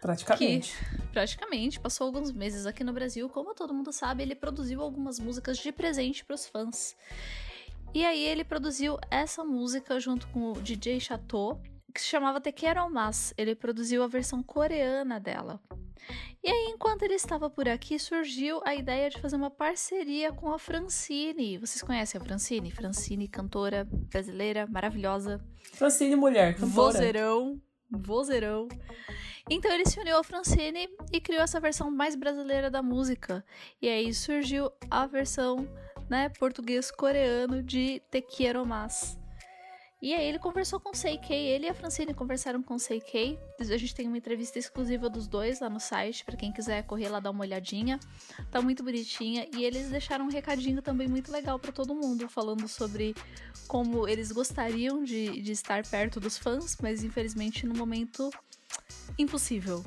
Praticamente. 0.00 0.74
praticamente 1.12 1.78
passou 1.78 2.06
alguns 2.06 2.32
meses 2.32 2.64
aqui 2.66 2.82
no 2.82 2.92
Brasil. 2.92 3.28
Como 3.28 3.54
todo 3.54 3.74
mundo 3.74 3.92
sabe, 3.92 4.22
ele 4.22 4.34
produziu 4.34 4.80
algumas 4.80 5.18
músicas 5.20 5.58
de 5.58 5.70
presente 5.70 6.24
pros 6.24 6.46
fãs. 6.46 6.96
E 7.94 8.04
aí 8.04 8.22
ele 8.24 8.44
produziu 8.44 8.98
essa 9.10 9.44
música 9.44 9.98
junto 9.98 10.26
com 10.28 10.52
o 10.52 10.60
DJ 10.60 11.00
Chateau, 11.00 11.60
que 11.94 12.00
se 12.00 12.08
chamava 12.08 12.40
Te 12.40 12.52
Quero 12.52 12.90
Mas. 12.90 13.32
Ele 13.36 13.54
produziu 13.54 14.02
a 14.02 14.06
versão 14.06 14.42
coreana 14.42 15.18
dela. 15.18 15.60
E 16.44 16.48
aí, 16.48 16.70
enquanto 16.72 17.02
ele 17.02 17.14
estava 17.14 17.50
por 17.50 17.68
aqui, 17.68 17.98
surgiu 17.98 18.60
a 18.64 18.74
ideia 18.74 19.10
de 19.10 19.20
fazer 19.20 19.34
uma 19.34 19.50
parceria 19.50 20.32
com 20.32 20.52
a 20.52 20.58
Francine. 20.58 21.58
Vocês 21.58 21.82
conhecem 21.82 22.20
a 22.20 22.24
Francine? 22.24 22.70
Francine, 22.70 23.26
cantora 23.26 23.84
brasileira, 23.90 24.66
maravilhosa. 24.66 25.44
Francine 25.72 26.14
Mulher, 26.14 26.54
cantora. 26.54 26.70
Vozeirão. 26.70 27.60
Vozeirão. 27.90 28.68
Então 29.50 29.72
ele 29.72 29.86
se 29.86 29.98
uniu 29.98 30.16
ao 30.16 30.24
Francine 30.24 30.88
e 31.12 31.20
criou 31.20 31.42
essa 31.42 31.60
versão 31.60 31.90
mais 31.90 32.14
brasileira 32.14 32.70
da 32.70 32.82
música. 32.82 33.44
E 33.80 33.88
aí 33.88 34.12
surgiu 34.12 34.70
a 34.90 35.06
versão, 35.06 35.68
né, 36.08 36.28
português-coreano 36.28 37.62
de 37.62 38.00
Te 38.10 38.20
Quiero 38.20 38.64
Mas. 38.64 39.18
E 40.00 40.12
aí 40.12 40.26
ele 40.26 40.38
conversou 40.38 40.78
com 40.78 40.90
o 40.90 40.92
CK, 40.92 41.32
ele 41.32 41.66
e 41.66 41.68
a 41.70 41.74
Francine 41.74 42.12
conversaram 42.12 42.62
com 42.62 42.74
o 42.74 42.78
CK. 42.78 43.38
A 43.58 43.76
gente 43.78 43.94
tem 43.94 44.06
uma 44.06 44.18
entrevista 44.18 44.58
exclusiva 44.58 45.08
dos 45.08 45.26
dois 45.26 45.60
lá 45.60 45.70
no 45.70 45.80
site, 45.80 46.22
para 46.22 46.36
quem 46.36 46.52
quiser 46.52 46.82
correr 46.82 47.08
lá 47.08 47.18
dar 47.18 47.30
uma 47.30 47.40
olhadinha. 47.40 47.98
Tá 48.50 48.60
muito 48.60 48.84
bonitinha 48.84 49.48
e 49.56 49.64
eles 49.64 49.88
deixaram 49.88 50.26
um 50.26 50.30
recadinho 50.30 50.82
também 50.82 51.08
muito 51.08 51.32
legal 51.32 51.58
para 51.58 51.72
todo 51.72 51.94
mundo, 51.94 52.28
falando 52.28 52.68
sobre 52.68 53.14
como 53.66 54.06
eles 54.06 54.30
gostariam 54.30 55.02
de, 55.02 55.40
de 55.40 55.52
estar 55.52 55.84
perto 55.86 56.20
dos 56.20 56.36
fãs, 56.36 56.76
mas 56.82 57.02
infelizmente 57.02 57.66
no 57.66 57.74
momento 57.74 58.30
impossível. 59.18 59.82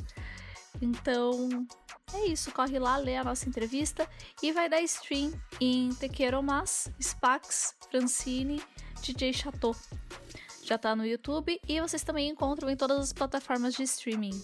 Então, 0.82 1.66
é 2.14 2.26
isso, 2.28 2.52
corre 2.52 2.80
lá, 2.80 2.98
lê 2.98 3.18
a 3.18 3.24
nossa 3.24 3.48
entrevista 3.48 4.08
e 4.42 4.52
vai 4.52 4.70
dar 4.70 4.82
stream 4.82 5.32
em 5.60 5.90
Tequeromas, 5.90 6.90
Spax, 7.00 7.76
Francine, 7.90 8.62
DJ 9.02 9.34
Chateau. 9.34 9.76
Já 10.64 10.78
tá 10.78 10.96
no 10.96 11.06
YouTube 11.06 11.60
e 11.68 11.82
vocês 11.82 12.04
também 12.04 12.30
encontram 12.30 12.70
em 12.70 12.76
todas 12.76 13.00
as 13.00 13.14
plataformas 13.14 13.74
de 13.74 13.84
streaming. 13.84 14.40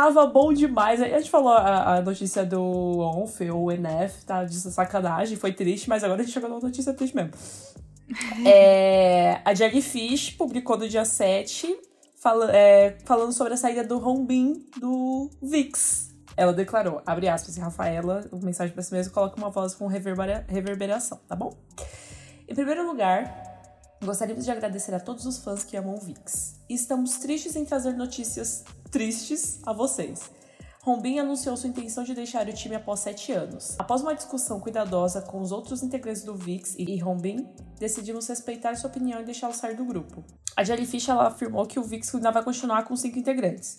Tava 0.00 0.26
bom 0.26 0.50
demais. 0.50 0.98
A 1.02 1.06
gente 1.06 1.28
falou 1.28 1.52
a, 1.52 1.96
a 1.96 2.00
notícia 2.00 2.42
do 2.42 2.62
ONF, 3.00 3.50
ou 3.50 3.70
NF, 3.70 4.24
tá 4.24 4.44
de 4.44 4.54
sacanagem, 4.58 5.36
foi 5.36 5.52
triste, 5.52 5.90
mas 5.90 6.02
agora 6.02 6.22
a 6.22 6.24
gente 6.24 6.32
chegou 6.32 6.48
numa 6.48 6.58
notícia 6.58 6.94
triste 6.94 7.14
mesmo. 7.14 7.32
é, 8.48 9.42
a 9.44 9.52
Jellyfish 9.52 10.30
publicou 10.38 10.78
no 10.78 10.88
dia 10.88 11.04
7 11.04 11.78
fala, 12.16 12.50
é, 12.50 12.96
falando 13.04 13.34
sobre 13.34 13.52
a 13.52 13.58
saída 13.58 13.84
do 13.84 13.98
Rombin 13.98 14.64
do 14.78 15.28
VIX. 15.42 16.08
Ela 16.34 16.54
declarou, 16.54 17.02
abre 17.04 17.28
aspas, 17.28 17.58
Rafaela, 17.58 18.24
mensagem 18.42 18.72
pra 18.72 18.82
si 18.82 18.94
mesma, 18.94 19.12
coloca 19.12 19.36
uma 19.36 19.50
voz 19.50 19.74
com 19.74 19.86
reverbera, 19.86 20.46
reverberação, 20.48 21.20
tá 21.28 21.36
bom? 21.36 21.54
Em 22.48 22.54
primeiro 22.54 22.86
lugar, 22.86 23.30
gostaríamos 24.02 24.46
de 24.46 24.50
agradecer 24.50 24.94
a 24.94 24.98
todos 24.98 25.26
os 25.26 25.44
fãs 25.44 25.62
que 25.62 25.76
amam 25.76 25.94
o 25.94 26.00
VIX. 26.00 26.54
Estamos 26.70 27.18
tristes 27.18 27.54
em 27.54 27.66
trazer 27.66 27.92
notícias 27.92 28.64
tristes 28.90 29.60
a 29.64 29.72
vocês. 29.72 30.30
Rombin 30.82 31.18
anunciou 31.18 31.56
sua 31.56 31.68
intenção 31.68 32.02
de 32.04 32.14
deixar 32.14 32.48
o 32.48 32.52
time 32.52 32.74
após 32.74 33.00
sete 33.00 33.32
anos. 33.32 33.76
Após 33.78 34.00
uma 34.00 34.14
discussão 34.14 34.58
cuidadosa 34.58 35.20
com 35.20 35.40
os 35.40 35.52
outros 35.52 35.82
integrantes 35.82 36.22
do 36.22 36.34
VIX 36.34 36.74
e 36.78 36.96
Rombin, 36.98 37.46
decidimos 37.78 38.26
respeitar 38.26 38.74
sua 38.76 38.88
opinião 38.88 39.20
e 39.20 39.24
deixá-lo 39.24 39.52
sair 39.52 39.76
do 39.76 39.84
grupo. 39.84 40.24
A 40.56 40.64
Jellyfish 40.64 41.10
afirmou 41.10 41.66
que 41.66 41.78
o 41.78 41.82
VIX 41.82 42.14
ainda 42.14 42.30
vai 42.30 42.42
continuar 42.42 42.84
com 42.84 42.96
cinco 42.96 43.18
integrantes. 43.18 43.78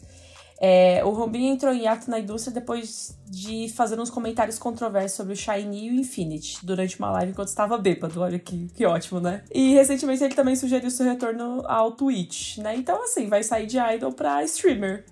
É, 0.63 1.03
o 1.03 1.09
Rombin 1.09 1.47
entrou 1.47 1.73
em 1.73 1.87
ato 1.87 2.07
na 2.07 2.19
indústria 2.19 2.53
depois 2.53 3.17
de 3.27 3.67
fazer 3.69 3.99
uns 3.99 4.11
comentários 4.11 4.59
controversos 4.59 5.17
sobre 5.17 5.33
o 5.33 5.35
Shiny 5.35 5.87
e 5.87 5.89
o 5.89 5.95
Infinity 5.95 6.63
durante 6.63 6.99
uma 6.99 7.09
live 7.09 7.31
enquanto 7.31 7.47
estava 7.47 7.79
bêbado. 7.79 8.21
Olha 8.21 8.37
que, 8.37 8.67
que 8.75 8.85
ótimo, 8.85 9.19
né? 9.19 9.43
E 9.51 9.73
recentemente 9.73 10.23
ele 10.23 10.35
também 10.35 10.55
sugeriu 10.55 10.91
seu 10.91 11.07
retorno 11.07 11.63
ao 11.65 11.93
Twitch, 11.93 12.59
né? 12.59 12.75
Então, 12.75 13.03
assim, 13.03 13.27
vai 13.27 13.41
sair 13.41 13.65
de 13.65 13.79
idol 13.79 14.11
pra 14.11 14.43
streamer. 14.43 15.03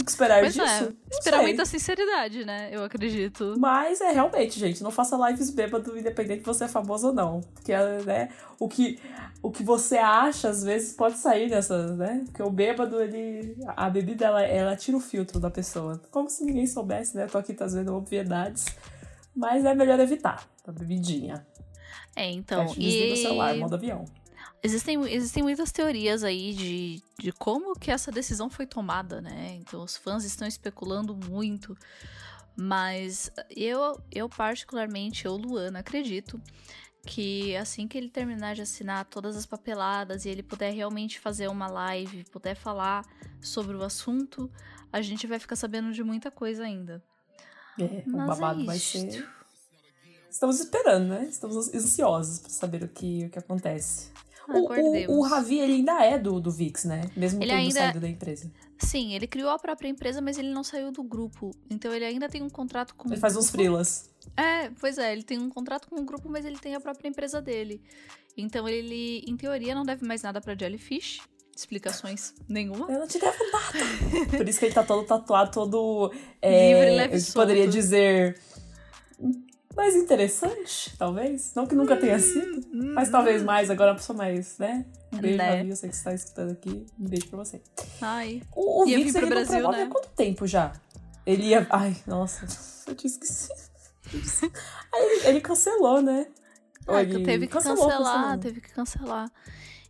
O 0.00 0.04
que 0.04 0.10
esperar 0.10 0.40
Pois 0.40 0.54
disso? 0.54 0.66
é, 0.66 0.92
esperar 1.10 1.38
sei. 1.38 1.46
muita 1.46 1.66
sinceridade, 1.66 2.44
né? 2.44 2.70
Eu 2.72 2.82
acredito. 2.82 3.54
Mas 3.58 4.00
é 4.00 4.10
realmente, 4.10 4.58
gente, 4.58 4.82
não 4.82 4.90
faça 4.90 5.16
lives 5.28 5.50
bêbado, 5.50 5.96
independente 5.98 6.40
de 6.40 6.46
você 6.46 6.64
é 6.64 6.68
famoso 6.68 7.08
ou 7.08 7.12
não. 7.12 7.40
Porque, 7.54 7.76
né, 8.06 8.30
o 8.58 8.68
que, 8.68 8.98
o 9.42 9.50
que 9.50 9.62
você 9.62 9.98
acha, 9.98 10.48
às 10.48 10.64
vezes, 10.64 10.94
pode 10.94 11.18
sair 11.18 11.50
dessas, 11.50 11.96
né? 11.96 12.22
Porque 12.24 12.42
o 12.42 12.50
bêbado, 12.50 13.00
ele. 13.00 13.54
A 13.76 13.90
bebida, 13.90 14.24
ela, 14.24 14.42
ela 14.42 14.76
tira 14.76 14.96
o 14.96 15.00
filtro 15.00 15.38
da 15.38 15.50
pessoa. 15.50 16.00
Como 16.10 16.28
se 16.30 16.42
ninguém 16.42 16.66
soubesse, 16.66 17.14
né? 17.14 17.24
Eu 17.24 17.28
tô 17.28 17.38
aqui 17.38 17.52
trazendo 17.52 17.94
obviedades. 17.94 18.64
Mas 19.34 19.64
é 19.64 19.74
melhor 19.74 20.00
evitar 20.00 20.46
a 20.66 20.72
bebidinha. 20.72 21.46
É, 22.16 22.30
então. 22.30 22.66
Desliga 22.66 23.14
o 23.14 23.16
celular, 23.16 23.56
E 23.56 23.60
modo 23.60 23.74
avião. 23.74 24.04
Existem, 24.62 25.00
existem 25.12 25.42
muitas 25.42 25.72
teorias 25.72 26.22
aí 26.22 26.54
de, 26.54 27.02
de 27.18 27.32
como 27.32 27.74
que 27.74 27.90
essa 27.90 28.10
decisão 28.10 28.48
foi 28.48 28.66
tomada, 28.66 29.20
né? 29.20 29.56
Então 29.60 29.82
os 29.82 29.96
fãs 29.96 30.24
estão 30.24 30.46
especulando 30.46 31.16
muito. 31.16 31.76
Mas 32.56 33.30
eu, 33.50 34.00
eu 34.10 34.28
particularmente, 34.28 35.24
eu, 35.24 35.36
Luana, 35.36 35.78
acredito 35.78 36.40
que 37.04 37.56
assim 37.56 37.88
que 37.88 37.98
ele 37.98 38.08
terminar 38.08 38.54
de 38.54 38.62
assinar 38.62 39.04
todas 39.06 39.36
as 39.36 39.44
papeladas 39.44 40.24
e 40.24 40.28
ele 40.28 40.42
puder 40.42 40.72
realmente 40.72 41.18
fazer 41.18 41.48
uma 41.48 41.66
live, 41.66 42.24
puder 42.30 42.54
falar 42.54 43.04
sobre 43.40 43.76
o 43.76 43.82
assunto, 43.82 44.50
a 44.92 45.00
gente 45.02 45.26
vai 45.26 45.38
ficar 45.38 45.56
sabendo 45.56 45.92
de 45.92 46.04
muita 46.04 46.30
coisa 46.30 46.62
ainda. 46.64 47.02
É, 47.78 48.04
o 48.06 48.10
Mas 48.10 48.38
babado 48.38 48.62
é 48.62 48.66
vai 48.66 48.78
ser. 48.78 49.26
Estamos 50.30 50.60
esperando, 50.60 51.08
né? 51.08 51.26
Estamos 51.28 51.74
ansiosos 51.74 52.38
pra 52.38 52.50
saber 52.50 52.84
o 52.84 52.88
que, 52.88 53.26
o 53.26 53.30
que 53.30 53.38
acontece. 53.38 54.10
O, 54.48 55.12
o, 55.14 55.18
o 55.18 55.22
Ravi, 55.22 55.58
ele 55.58 55.74
ainda 55.74 56.04
é 56.04 56.18
do, 56.18 56.40
do 56.40 56.50
VIX, 56.50 56.84
né? 56.84 57.02
Mesmo 57.16 57.42
Ele 57.42 57.50
tendo 57.50 57.58
ainda- 57.60 57.80
saído 57.80 58.00
da 58.00 58.08
empresa. 58.08 58.50
Sim, 58.78 59.14
ele 59.14 59.28
criou 59.28 59.50
a 59.50 59.58
própria 59.58 59.88
empresa, 59.88 60.20
mas 60.20 60.36
ele 60.38 60.50
não 60.50 60.64
saiu 60.64 60.90
do 60.90 61.04
grupo. 61.04 61.52
Então 61.70 61.92
ele 61.92 62.04
ainda 62.04 62.28
tem 62.28 62.42
um 62.42 62.50
contrato 62.50 62.94
com 62.96 63.08
Ele 63.08 63.20
faz 63.20 63.36
uns 63.36 63.48
freelas. 63.48 64.10
É, 64.36 64.70
pois 64.80 64.98
é, 64.98 65.12
ele 65.12 65.22
tem 65.22 65.38
um 65.38 65.48
contrato 65.48 65.88
com 65.88 66.00
o 66.00 66.04
grupo, 66.04 66.28
mas 66.28 66.44
ele 66.44 66.58
tem 66.58 66.74
a 66.74 66.80
própria 66.80 67.08
empresa 67.08 67.40
dele. 67.40 67.80
Então 68.36 68.68
ele, 68.68 69.22
em 69.26 69.36
teoria, 69.36 69.74
não 69.74 69.84
deve 69.84 70.04
mais 70.04 70.22
nada 70.22 70.40
pra 70.40 70.56
Jellyfish. 70.56 71.20
Explicações 71.54 72.34
nenhuma. 72.48 72.90
Eu 72.90 72.98
não 73.00 73.06
te 73.06 73.18
devo 73.18 73.36
nada. 73.52 73.78
Por 74.36 74.48
isso 74.48 74.58
que 74.58 74.64
ele 74.64 74.74
tá 74.74 74.82
todo 74.82 75.06
tatuado, 75.06 75.50
todo. 75.52 76.10
É, 76.40 76.72
Livre, 76.72 76.96
leve 76.96 77.16
Eu 77.18 77.32
poderia 77.34 77.68
dizer. 77.68 78.40
Mais 79.76 79.94
interessante, 79.96 80.94
talvez. 80.98 81.52
Não 81.54 81.66
que 81.66 81.74
nunca 81.74 81.96
tenha 81.96 82.18
sido. 82.18 82.66
Mas 82.94 83.08
talvez 83.10 83.42
mais, 83.42 83.70
agora 83.70 83.92
uma 83.92 83.96
pessoa 83.96 84.16
mais, 84.16 84.58
né? 84.58 84.84
Um 85.12 85.18
beijo, 85.18 85.38
Né? 85.38 85.56
Ravi, 85.56 85.70
eu 85.70 85.76
sei 85.76 85.88
que 85.90 85.96
você 85.96 86.04
tá 86.04 86.14
escutando 86.14 86.52
aqui. 86.52 86.86
Um 86.98 87.08
beijo 87.08 87.26
pra 87.28 87.38
você. 87.38 87.60
Ai. 88.00 88.42
O, 88.54 88.84
o 88.84 88.88
Ia 88.88 88.98
Vix, 88.98 89.12
pro 89.12 89.26
Brasil, 89.26 89.70
né? 89.70 89.82
há 89.84 89.86
quanto 89.88 90.08
tempo 90.10 90.46
já? 90.46 90.72
Ele 91.24 91.44
ia. 91.44 91.66
Ai, 91.70 91.96
nossa, 92.06 92.46
eu 92.86 92.94
tinha 92.94 93.10
esquecido. 93.10 93.54
Aí 94.92 95.02
ele, 95.02 95.26
ele 95.28 95.40
cancelou, 95.40 96.02
né? 96.02 96.26
Ah, 96.86 97.02
ele 97.02 97.24
teve 97.24 97.46
que 97.46 97.52
cancelou, 97.52 97.88
cancelar, 97.88 98.14
cancelou. 98.14 98.38
teve 98.38 98.60
que 98.60 98.72
cancelar. 98.72 99.32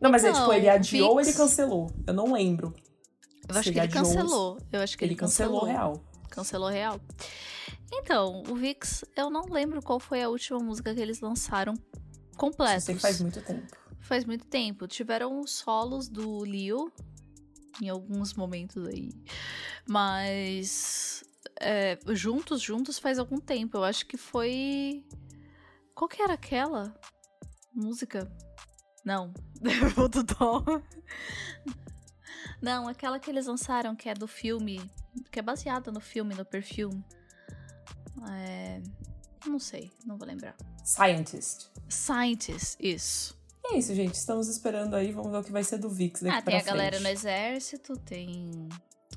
Não, 0.00 0.10
mas 0.10 0.24
é 0.24 0.30
Então, 0.30 0.42
tipo, 0.42 0.52
ele 0.52 0.66
o 0.66 0.72
adiou 0.72 1.10
ou 1.12 1.20
ele 1.20 1.32
cancelou? 1.32 1.90
Eu 2.06 2.12
não 2.12 2.32
lembro. 2.32 2.74
Eu 3.48 3.56
acho 3.56 3.72
que 3.72 3.78
ele 3.78 3.88
cancelou. 3.88 4.58
Eu 4.70 4.80
acho 4.80 4.98
que 4.98 5.04
Ele 5.04 5.12
ele, 5.14 5.20
cancelou 5.20 5.64
real. 5.64 6.02
Cancelou 6.30 6.68
real. 6.68 7.00
Então, 7.92 8.42
o 8.48 8.54
VIX, 8.54 9.04
eu 9.16 9.28
não 9.28 9.42
lembro 9.50 9.82
qual 9.82 10.00
foi 10.00 10.22
a 10.22 10.28
última 10.28 10.58
música 10.58 10.94
que 10.94 11.00
eles 11.00 11.20
lançaram 11.20 11.74
completos. 12.36 12.86
que 12.86 12.94
faz 12.94 13.20
muito 13.20 13.42
tempo. 13.42 13.76
Faz 14.00 14.24
muito 14.24 14.46
tempo. 14.46 14.88
Tiveram 14.88 15.40
os 15.40 15.52
solos 15.52 16.08
do 16.08 16.38
Leo 16.38 16.90
em 17.80 17.88
alguns 17.88 18.34
momentos 18.34 18.86
aí. 18.86 19.10
Mas 19.86 21.22
é, 21.60 21.98
juntos, 22.08 22.60
juntos 22.60 22.98
faz 22.98 23.18
algum 23.18 23.38
tempo. 23.38 23.76
Eu 23.76 23.84
acho 23.84 24.06
que 24.06 24.16
foi. 24.16 25.04
Qual 25.94 26.08
que 26.08 26.22
era 26.22 26.34
aquela 26.34 26.94
música? 27.74 28.30
Não. 29.04 29.32
Vou 29.94 30.08
do 30.08 30.22
Dom. 30.22 30.64
Não, 32.60 32.88
aquela 32.88 33.18
que 33.18 33.30
eles 33.30 33.46
lançaram, 33.46 33.94
que 33.94 34.08
é 34.08 34.14
do 34.14 34.26
filme. 34.26 34.80
Que 35.30 35.40
é 35.40 35.42
baseada 35.42 35.92
no 35.92 36.00
filme, 36.00 36.34
no 36.34 36.44
perfume. 36.44 37.04
É. 38.30 38.80
Não 39.46 39.58
sei, 39.58 39.90
não 40.06 40.16
vou 40.16 40.26
lembrar. 40.26 40.54
Scientist. 40.84 41.68
Scientist, 41.88 42.76
isso. 42.80 43.36
E 43.64 43.74
é 43.74 43.78
isso, 43.78 43.94
gente. 43.94 44.14
Estamos 44.14 44.48
esperando 44.48 44.94
aí. 44.94 45.12
Vamos 45.12 45.30
ver 45.32 45.38
o 45.38 45.44
que 45.44 45.52
vai 45.52 45.64
ser 45.64 45.78
do 45.78 45.88
Vix 45.88 46.22
daqui 46.22 46.36
Ah, 46.36 46.42
tem 46.42 46.56
a 46.56 46.60
frente. 46.60 46.72
galera 46.72 47.00
no 47.00 47.08
exército, 47.08 47.96
tem. 47.96 48.68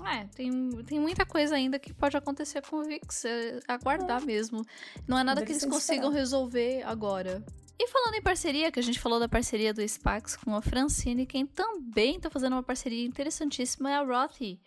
É, 0.03 0.25
tem, 0.35 0.69
tem 0.83 0.99
muita 0.99 1.25
coisa 1.25 1.55
ainda 1.55 1.79
que 1.79 1.93
pode 1.93 2.17
acontecer 2.17 2.61
com 2.63 2.77
o 2.77 2.83
VIX. 2.83 3.25
É 3.25 3.59
aguardar 3.67 4.21
mesmo. 4.21 4.61
Não 5.07 5.17
é 5.17 5.23
nada 5.23 5.43
que 5.45 5.51
eles 5.51 5.63
consigam 5.63 6.09
esperar. 6.09 6.19
resolver 6.19 6.83
agora. 6.83 7.43
E 7.79 7.87
falando 7.87 8.15
em 8.15 8.21
parceria, 8.21 8.71
que 8.71 8.79
a 8.79 8.83
gente 8.83 8.99
falou 8.99 9.19
da 9.19 9.27
parceria 9.27 9.73
do 9.73 9.81
Spax 9.87 10.35
com 10.37 10.55
a 10.55 10.61
Francine, 10.61 11.25
quem 11.25 11.45
também 11.45 12.19
tá 12.19 12.29
fazendo 12.29 12.53
uma 12.53 12.63
parceria 12.63 13.05
interessantíssima 13.05 13.89
é 13.89 13.95
a 13.95 14.01
Rothy. 14.01 14.59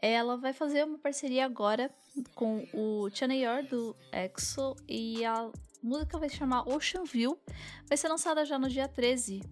Ela 0.00 0.36
vai 0.36 0.52
fazer 0.52 0.84
uma 0.84 0.98
parceria 0.98 1.44
agora 1.44 1.90
com 2.34 2.66
o 2.72 3.08
Chaneyor 3.10 3.64
do 3.66 3.96
EXO 4.12 4.76
e 4.88 5.24
a 5.24 5.50
música 5.82 6.18
vai 6.18 6.28
se 6.28 6.36
chamar 6.36 6.68
Ocean 6.68 7.04
View. 7.04 7.38
Vai 7.88 7.96
ser 7.96 8.08
lançada 8.08 8.44
já 8.44 8.58
no 8.58 8.68
dia 8.68 8.86
13. 8.88 9.42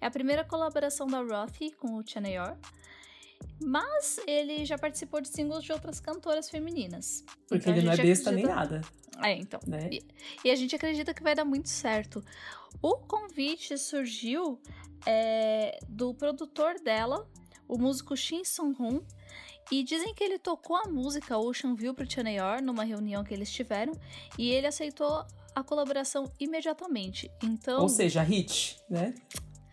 É 0.00 0.06
a 0.06 0.10
primeira 0.10 0.44
colaboração 0.44 1.06
da 1.06 1.20
Rothy 1.22 1.70
com 1.72 1.94
o 1.96 2.06
Chaneyor. 2.06 2.56
Mas 3.64 4.18
ele 4.26 4.64
já 4.64 4.76
participou 4.76 5.20
de 5.20 5.28
singles 5.28 5.64
de 5.64 5.72
outras 5.72 6.00
cantoras 6.00 6.50
femininas. 6.50 7.24
Porque 7.48 7.56
Então 7.70 7.72
ele 7.76 7.86
não 7.86 7.92
é 7.92 7.96
besta 7.96 8.32
nem 8.32 8.44
acredita- 8.44 8.76
nada, 8.76 9.26
É, 9.28 9.32
então. 9.36 9.60
né? 9.66 9.88
E 10.44 10.50
a 10.50 10.56
gente 10.56 10.74
acredita 10.74 11.14
que 11.14 11.22
vai 11.22 11.34
dar 11.34 11.44
muito 11.44 11.68
certo. 11.68 12.24
O 12.80 12.96
convite 12.98 13.78
surgiu 13.78 14.60
é, 15.06 15.78
do 15.88 16.12
produtor 16.14 16.80
dela, 16.80 17.28
o 17.68 17.78
músico 17.78 18.16
Shin 18.16 18.44
Sung-hoon, 18.44 19.00
e 19.70 19.82
dizem 19.82 20.14
que 20.14 20.22
ele 20.22 20.38
tocou 20.38 20.76
a 20.76 20.88
música 20.88 21.38
Ocean 21.38 21.74
View 21.74 21.94
pro 21.94 22.10
Chaneyor 22.10 22.62
numa 22.62 22.84
reunião 22.84 23.24
que 23.24 23.32
eles 23.32 23.50
tiveram, 23.50 23.92
e 24.38 24.50
ele 24.50 24.66
aceitou 24.66 25.24
a 25.54 25.62
colaboração 25.62 26.30
imediatamente. 26.40 27.30
Então. 27.42 27.82
Ou 27.82 27.88
seja, 27.88 28.22
hit, 28.22 28.78
né? 28.88 29.14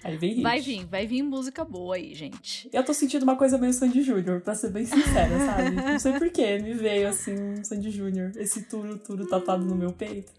Aí 0.04 0.18
vem 0.18 0.36
hit. 0.36 0.44
Vai 0.44 0.62
vir, 0.62 0.86
vai 0.86 1.08
vir 1.08 1.24
música 1.24 1.66
boa 1.66 1.96
aí, 1.96 2.14
gente. 2.14 2.70
Eu 2.72 2.84
tô 2.84 2.94
sentindo 2.94 3.24
uma 3.24 3.36
coisa 3.36 3.58
meio 3.58 3.74
Sandy 3.74 4.02
Júnior, 4.02 4.42
pra 4.42 4.56
ser 4.56 4.70
bem 4.70 4.86
sincera, 4.86 5.40
sabe? 5.46 5.72
Não 5.72 6.00
sei 6.00 6.18
porquê, 6.18 6.60
me 6.60 6.74
veio 6.74 7.08
assim, 7.08 7.64
Sandy 7.64 7.92
Júnior, 7.92 8.32
esse 8.38 8.64
turo, 8.64 8.98
turo 8.98 9.28
tatuado 9.28 9.66
no 9.66 9.76
meu 9.76 9.92
peito. 9.92 10.32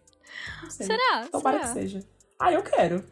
Será? 0.69 1.27
Tomara 1.31 1.59
Será? 1.59 1.69
que 1.69 1.81
seja. 1.81 2.05
Ah, 2.39 2.53
eu 2.53 2.63
quero. 2.63 3.05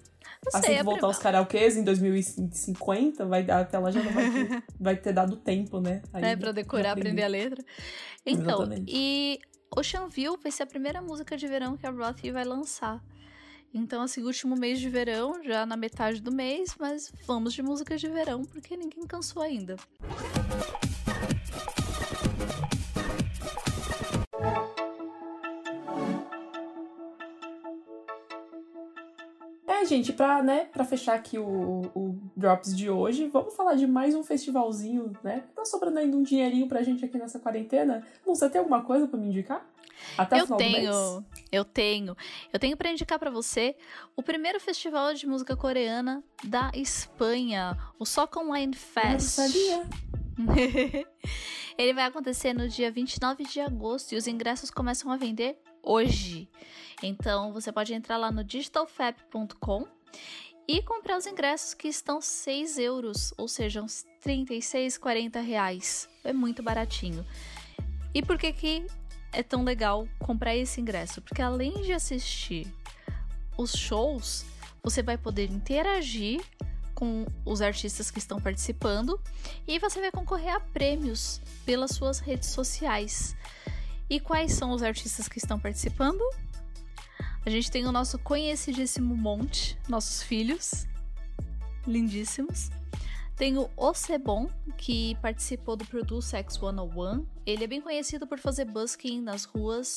Não 0.45 0.59
assim 0.59 0.67
sei, 0.67 0.75
que 0.77 0.81
é 0.81 0.85
voltar 0.85 1.01
pra- 1.01 1.09
os 1.11 1.19
karaokês 1.19 1.77
em 1.77 1.85
2050, 1.85 3.27
vai 3.27 3.49
até 3.51 3.79
lá 3.79 3.91
já 3.91 4.03
não 4.03 4.13
vai 4.13 4.31
ter, 4.31 4.63
vai 4.81 4.97
ter 4.97 5.13
dado 5.13 5.37
tempo, 5.37 5.81
né? 5.81 6.03
Aí 6.13 6.23
né, 6.23 6.37
pra 6.37 6.53
decorar, 6.53 6.93
aprender 6.93 7.23
a 7.23 7.29
letra. 7.29 7.65
Então, 8.25 8.63
Exatamente. 8.63 8.85
e 8.95 9.39
View 10.11 10.39
vai 10.43 10.51
ser 10.53 10.63
a 10.63 10.67
primeira 10.67 11.03
música 11.03 11.37
de 11.37 11.47
verão 11.47 11.77
que 11.77 11.87
a 11.87 11.91
Roth 11.91 12.21
vai 12.33 12.45
lançar. 12.45 13.03
Então, 13.73 14.01
assim, 14.03 14.23
último 14.23 14.57
mês 14.57 14.81
de 14.81 14.89
verão, 14.89 15.43
já 15.45 15.67
na 15.67 15.77
metade 15.77 16.23
do 16.23 16.33
mês, 16.33 16.75
mas 16.81 17.13
vamos 17.27 17.53
de 17.53 17.63
músicas 17.63 18.01
de 18.01 18.09
verão, 18.09 18.43
porque 18.45 18.77
ninguém 18.77 19.07
cansou 19.07 19.43
ainda. 19.43 19.77
É, 24.41 24.68
gente, 29.89 30.13
pra, 30.13 30.43
né, 30.43 30.67
pra 30.67 30.85
fechar 30.85 31.15
aqui 31.15 31.39
o, 31.39 31.83
o 31.95 32.19
Drops 32.37 32.77
de 32.77 32.89
hoje, 32.91 33.27
vamos 33.29 33.55
falar 33.55 33.75
de 33.75 33.87
mais 33.87 34.15
um 34.15 34.23
festivalzinho, 34.23 35.13
né? 35.25 35.45
Tá 35.55 35.65
sobrando 35.65 35.99
ainda 35.99 36.17
um 36.17 36.23
dinheirinho 36.23 36.69
pra 36.69 36.83
gente 36.83 37.05
aqui 37.05 37.19
nessa 37.19 37.41
quarentena. 37.41 38.07
Não, 38.27 38.35
você 38.35 38.49
tem 38.49 38.59
alguma 38.59 38.83
coisa 38.83 39.07
pra 39.09 39.19
me 39.19 39.29
indicar? 39.29 39.67
Até 40.17 40.37
o 40.37 40.39
eu 40.41 40.47
final 40.47 40.59
do 40.59 40.65
mês? 40.65 40.75
tenho, 40.77 41.25
eu 41.51 41.65
tenho. 41.65 42.17
Eu 42.53 42.59
tenho 42.59 42.77
pra 42.77 42.93
indicar 42.93 43.19
pra 43.19 43.31
você 43.31 43.75
o 44.15 44.23
primeiro 44.23 44.61
festival 44.61 45.13
de 45.15 45.27
música 45.27 45.57
coreana 45.57 46.23
da 46.45 46.71
Espanha, 46.75 47.77
o 47.99 48.05
Soca 48.05 48.39
Online 48.39 48.77
Eu 48.77 49.03
não 49.03 49.19
Fest. 49.19 49.31
sabia. 49.31 49.87
Ele 51.77 51.95
vai 51.95 52.05
acontecer 52.05 52.53
no 52.53 52.69
dia 52.69 52.91
29 52.91 53.45
de 53.45 53.61
agosto 53.61 54.13
e 54.13 54.17
os 54.17 54.27
ingressos 54.27 54.71
começam 54.71 55.11
a 55.11 55.17
vender 55.17 55.59
hoje. 55.83 56.49
Então 57.03 57.53
você 57.53 57.73
pode 57.73 57.95
entrar 57.95 58.17
lá 58.17 58.31
no 58.31 58.43
digitalfap.com 58.43 59.87
e 60.67 60.83
comprar 60.83 61.17
os 61.17 61.27
ingressos 61.27 61.73
que 61.73 61.89
estão 61.89 62.21
6 62.21 62.79
euros, 62.79 63.33
ou 63.39 63.49
seja, 63.49 63.83
uns 63.83 64.05
36, 64.21 64.99
40 64.99 65.41
reais. 65.41 66.09
É 66.23 66.33
muito 66.33 66.63
baratinho. 66.63 67.25
E 68.15 68.23
por 68.23 68.37
que, 68.37 68.53
que 68.53 68.87
é 69.33 69.43
tão 69.43 69.65
legal 69.65 70.07
comprar 70.19 70.55
esse 70.55 70.81
ingresso? 70.81 71.23
Porque 71.23 71.41
além 71.41 71.83
de 71.83 71.93
assistir 71.93 72.67
os 73.57 73.73
shows, 73.73 74.45
você 74.83 75.03
vai 75.03 75.17
poder 75.17 75.51
interagir 75.51 76.43
com 76.95 77.25
os 77.45 77.63
artistas 77.63 78.11
que 78.11 78.19
estão 78.19 78.41
participando 78.41 79.21
e 79.67 79.79
você 79.79 80.01
vai 80.01 80.11
concorrer 80.11 80.55
a 80.55 80.61
prêmios 80.61 81.41
pelas 81.65 81.93
suas 81.93 82.19
redes 82.19 82.49
sociais. 82.49 83.37
E 84.11 84.19
quais 84.19 84.53
são 84.53 84.73
os 84.73 84.83
artistas 84.83 85.29
que 85.29 85.39
estão 85.39 85.59
participando? 85.59 86.23
A 87.49 87.51
gente 87.51 87.71
tem 87.71 87.87
o 87.87 87.93
nosso 87.93 88.19
conhecidíssimo 88.19 89.17
Monte, 89.17 89.79
nossos 89.89 90.23
filhos, 90.23 90.87
lindíssimos. 91.87 92.69
Tem 93.37 93.57
o 93.57 93.71
Ocebon, 93.75 94.51
que 94.77 95.17
participou 95.23 95.75
do 95.75 95.87
Produce 95.87 96.37
X 96.37 96.57
101. 96.57 97.27
Ele 97.47 97.65
é 97.65 97.67
bem 97.67 97.81
conhecido 97.81 98.27
por 98.27 98.39
fazer 98.39 98.67
busking 98.67 99.23
nas 99.23 99.47
ruas. 99.47 99.97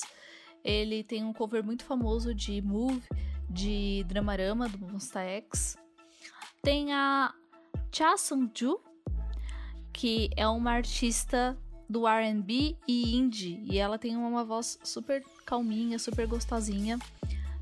Ele 0.63 1.03
tem 1.03 1.25
um 1.25 1.33
cover 1.33 1.61
muito 1.61 1.83
famoso 1.83 2.33
de 2.33 2.61
Move, 2.61 3.03
de 3.49 4.05
Dramarama, 4.07 4.69
do 4.69 4.79
Monsta 4.79 5.19
X. 5.19 5.75
Tem 6.63 6.93
a 6.93 7.35
Cha 7.91 8.15
Sung-ju, 8.15 8.79
que 9.91 10.29
é 10.37 10.47
uma 10.47 10.71
artista 10.71 11.57
do 11.89 12.07
R&B 12.07 12.77
e 12.87 13.17
indie, 13.17 13.61
e 13.69 13.77
ela 13.77 13.99
tem 13.99 14.15
uma 14.15 14.45
voz 14.45 14.79
super 14.85 15.21
calminha, 15.45 15.99
super 15.99 16.25
gostosinha. 16.25 16.97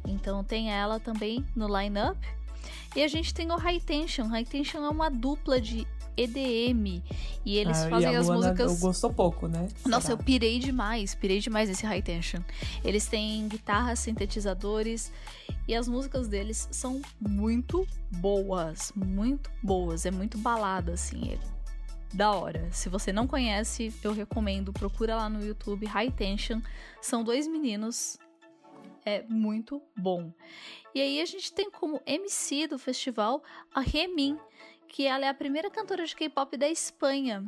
Então 0.09 0.43
tem 0.43 0.71
ela 0.71 0.99
também 0.99 1.45
no 1.55 1.67
line-up. 1.67 2.17
E 2.95 3.03
a 3.03 3.07
gente 3.07 3.33
tem 3.33 3.51
o 3.51 3.55
High 3.55 3.79
Tension. 3.79 4.27
High 4.27 4.45
Tension 4.45 4.83
é 4.83 4.89
uma 4.89 5.09
dupla 5.09 5.61
de 5.61 5.87
EDM 6.17 7.01
e 7.45 7.57
eles 7.57 7.77
Ah, 7.83 7.89
fazem 7.89 8.11
e 8.11 8.15
as 8.15 8.25
Luana, 8.27 8.47
músicas 8.47 8.71
Eu 8.73 8.77
gostou 8.79 9.13
pouco, 9.13 9.47
né? 9.47 9.69
nossa, 9.85 10.07
Será? 10.07 10.19
eu 10.19 10.23
pirei 10.25 10.59
demais, 10.59 11.15
pirei 11.15 11.39
demais 11.39 11.69
nesse 11.69 11.85
High 11.85 12.01
Tension. 12.01 12.41
Eles 12.83 13.07
têm 13.07 13.47
guitarras, 13.47 13.99
sintetizadores 13.99 15.13
e 15.67 15.73
as 15.73 15.87
músicas 15.87 16.27
deles 16.27 16.67
são 16.71 17.01
muito 17.21 17.87
boas, 18.11 18.91
muito 18.95 19.49
boas. 19.63 20.05
É 20.05 20.11
muito 20.11 20.37
balada, 20.37 20.93
assim, 20.93 21.33
é 21.33 21.37
da 22.13 22.31
hora. 22.31 22.67
Se 22.71 22.89
você 22.89 23.13
não 23.13 23.25
conhece, 23.27 23.93
eu 24.03 24.11
recomendo, 24.11 24.73
procura 24.73 25.15
lá 25.15 25.29
no 25.29 25.45
YouTube 25.45 25.85
High 25.85 26.11
Tension. 26.11 26.59
São 27.01 27.23
dois 27.23 27.47
meninos, 27.47 28.17
é 29.09 29.25
muito 29.27 29.81
bom. 29.95 30.31
E 30.93 31.01
aí 31.01 31.21
a 31.21 31.25
gente 31.25 31.53
tem 31.53 31.69
como 31.69 32.01
MC 32.05 32.67
do 32.67 32.79
festival 32.79 33.43
a 33.73 33.81
Remin, 33.81 34.37
que 34.87 35.05
ela 35.05 35.25
é 35.25 35.29
a 35.29 35.33
primeira 35.33 35.69
cantora 35.69 36.05
de 36.05 36.15
K-pop 36.15 36.57
da 36.57 36.67
Espanha. 36.67 37.43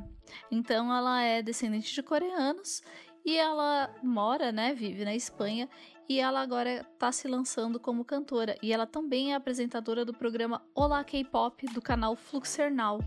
Então 0.52 0.94
ela 0.94 1.22
é 1.22 1.42
descendente 1.42 1.94
de 1.94 2.04
coreanos 2.04 2.84
e 3.26 3.38
ela 3.38 3.94
mora, 4.04 4.52
né, 4.52 4.74
vive 4.74 5.04
na 5.04 5.16
Espanha 5.16 5.68
e 6.08 6.20
ela 6.20 6.42
agora 6.42 6.86
tá 7.00 7.12
se 7.12 7.28
lançando 7.28 7.80
como 7.80 8.04
cantora 8.04 8.58
e 8.62 8.74
ela 8.74 8.86
também 8.86 9.34
é 9.34 9.36
apresentadora 9.36 10.04
do 10.04 10.14
programa 10.14 10.62
Olá 10.76 11.04
K-pop 11.04 11.66
do 11.68 11.82
canal 11.82 12.16
Fluxernal. 12.16 13.00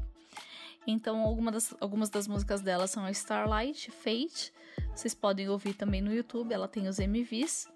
Então 0.86 1.20
alguma 1.20 1.50
das, 1.50 1.74
algumas 1.80 2.10
das 2.10 2.28
músicas 2.28 2.60
dela 2.60 2.86
são 2.86 3.08
Starlight, 3.10 3.90
Fate. 3.90 4.52
Vocês 4.94 5.14
podem 5.14 5.48
ouvir 5.48 5.74
também 5.74 6.02
no 6.02 6.12
YouTube, 6.12 6.52
ela 6.52 6.68
tem 6.68 6.88
os 6.88 6.98
MVs. 6.98 7.68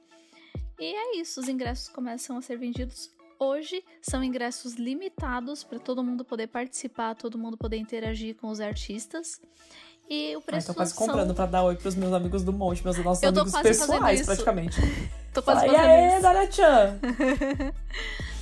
E 0.79 0.95
é 0.95 1.21
isso, 1.21 1.41
os 1.41 1.49
ingressos 1.49 1.88
começam 1.88 2.37
a 2.37 2.43
ser 2.43 2.57
vendidos 2.57 3.11
hoje. 3.38 3.83
São 4.01 4.23
ingressos 4.23 4.75
limitados 4.75 5.64
para 5.64 5.79
todo 5.79 6.03
mundo 6.05 6.25
poder 6.25 6.47
participar, 6.47 7.14
todo 7.14 7.37
mundo 7.38 7.57
poder 7.57 7.77
interagir 7.77 8.37
com 8.37 8.49
os 8.49 8.61
artistas. 8.61 9.41
E 10.09 10.35
o 10.37 10.38
Ah, 10.38 10.43
preço 10.43 10.69
tô 10.69 10.75
quase 10.75 10.95
são... 10.95 11.07
comprando 11.07 11.35
pra 11.35 11.47
dar 11.47 11.64
oi 11.64 11.77
pros 11.77 11.95
meus 11.95 12.12
amigos 12.12 12.43
do 12.43 12.53
Monte, 12.53 12.83
meus 12.83 12.97
nossos 12.99 13.23
Eu 13.23 13.33
tô 13.33 13.41
amigos 13.41 13.53
quase 13.61 13.79
fazendo 13.79 13.93
pessoais, 13.93 14.23
praticamente. 14.25 14.77
Tô 15.35 15.43
quase 15.43 15.67
Fala, 15.67 15.73
e 15.73 15.77
fazendo 15.77 15.93
aí, 15.93 16.12
isso. 16.12 16.23
Dara-chan? 16.23 16.99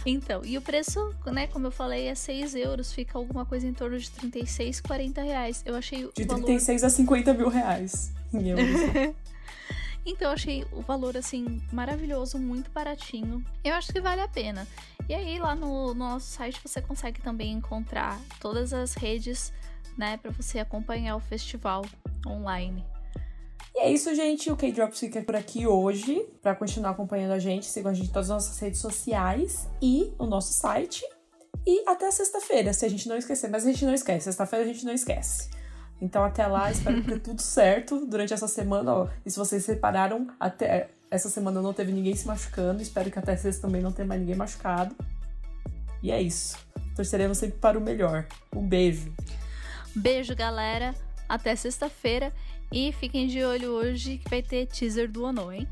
Então, 0.09 0.45
e 0.45 0.57
o 0.57 0.63
preço, 0.63 1.13
né, 1.27 1.49
como 1.49 1.67
eu 1.67 1.71
falei, 1.73 2.07
é 2.07 2.15
6 2.15 2.55
euros, 2.55 2.93
fica 2.93 3.19
alguma 3.19 3.45
coisa 3.45 3.67
em 3.67 3.75
torno 3.75 3.99
de 3.99 4.09
36, 4.09 4.81
40 4.81 5.21
reais. 5.21 5.65
Eu 5.67 5.75
achei 5.75 6.05
o 6.05 6.13
De 6.15 6.23
valor... 6.23 6.45
36 6.45 6.85
a 6.85 6.89
50 6.91 7.35
mil 7.35 7.49
reais 7.49 8.13
em 8.33 8.51
euros. 8.51 8.67
Então 10.07 10.29
eu 10.29 10.35
achei 10.35 10.65
o 10.73 10.81
valor 10.81 11.17
assim 11.17 11.61
maravilhoso, 11.73 12.39
muito 12.39 12.71
baratinho. 12.71 13.45
Eu 13.65 13.75
acho 13.75 13.93
que 13.93 14.01
vale 14.01 14.21
a 14.21 14.29
pena. 14.29 14.67
E 15.09 15.15
aí 15.15 15.39
lá 15.41 15.57
no, 15.57 15.89
no 15.89 15.95
nosso 15.95 16.27
site 16.27 16.61
você 16.65 16.81
consegue 16.81 17.21
também 17.21 17.53
encontrar 17.53 18.21
todas 18.41 18.73
as 18.73 18.95
redes, 18.95 19.53
né, 19.99 20.17
para 20.17 20.31
você 20.31 20.61
acompanhar 20.61 21.17
o 21.17 21.21
festival 21.21 21.85
online. 22.25 22.85
E 23.75 23.81
é 23.81 23.91
isso, 23.91 24.15
gente. 24.15 24.51
O 24.51 24.57
K-Drops 24.57 24.99
fica 24.99 25.21
por 25.23 25.37
aqui 25.37 25.67
hoje. 25.67 26.27
Pra 26.41 26.55
continuar 26.55 26.91
acompanhando 26.91 27.33
a 27.33 27.39
gente, 27.39 27.67
sigam 27.67 27.91
a 27.91 27.95
gente 27.95 28.09
em 28.09 28.13
todas 28.13 28.31
as 28.31 28.45
nossas 28.45 28.59
redes 28.59 28.81
sociais 28.81 29.69
e 29.83 30.15
o 30.19 30.25
nosso 30.25 30.55
site. 30.55 31.05
E 31.67 31.83
até 31.87 32.11
sexta-feira, 32.11 32.73
se 32.73 32.87
a 32.87 32.89
gente 32.89 33.09
não 33.09 33.19
esquecer. 33.19 33.51
Mas 33.51 33.67
a 33.67 33.71
gente 33.71 33.85
não 33.85 33.93
esquece. 33.93 34.25
Sexta-feira 34.25 34.65
a 34.65 34.69
gente 34.69 34.85
não 34.85 34.95
esquece. 34.95 35.51
Então 36.01 36.25
até 36.25 36.47
lá, 36.47 36.71
espero 36.73 37.03
que 37.03 37.09
dê 37.09 37.19
tudo 37.19 37.41
certo 37.41 38.07
durante 38.07 38.35
essa 38.35 38.49
semana. 38.49 38.93
Ó, 38.93 39.09
e 39.25 39.31
se 39.31 39.39
vocês 39.39 39.65
separaram, 39.65 40.29
até 40.39 40.89
essa 41.11 41.29
semana 41.29 41.63
não 41.63 41.73
teve 41.73 41.93
ninguém 41.93 42.15
se 42.15 42.27
machucando. 42.27 42.83
Espero 42.83 43.11
que 43.11 43.19
até 43.19 43.37
sexta 43.37 43.63
também 43.63 43.83
não 43.83 43.93
tenha 43.93 44.07
mais 44.07 44.21
ninguém 44.21 44.37
machucado. 44.37 44.95
E 46.03 46.11
é 46.11 46.21
isso. 46.21 46.59
Torceremos 46.95 47.39
sempre 47.39 47.59
para 47.59 47.79
o 47.79 47.81
melhor. 47.81 48.27
Um 48.55 48.67
beijo. 48.67 49.13
Beijo, 49.95 50.35
galera. 50.35 50.95
Até 51.29 51.57
sexta-feira. 51.57 52.33
E 52.73 52.93
fiquem 52.93 53.27
de 53.27 53.45
olho 53.45 53.71
hoje 53.71 54.19
que 54.19 54.29
vai 54.29 54.43
ter 54.43 54.67
teaser 54.67 55.11
do 55.11 55.25
Ono, 55.25 55.53
hein? 55.53 55.69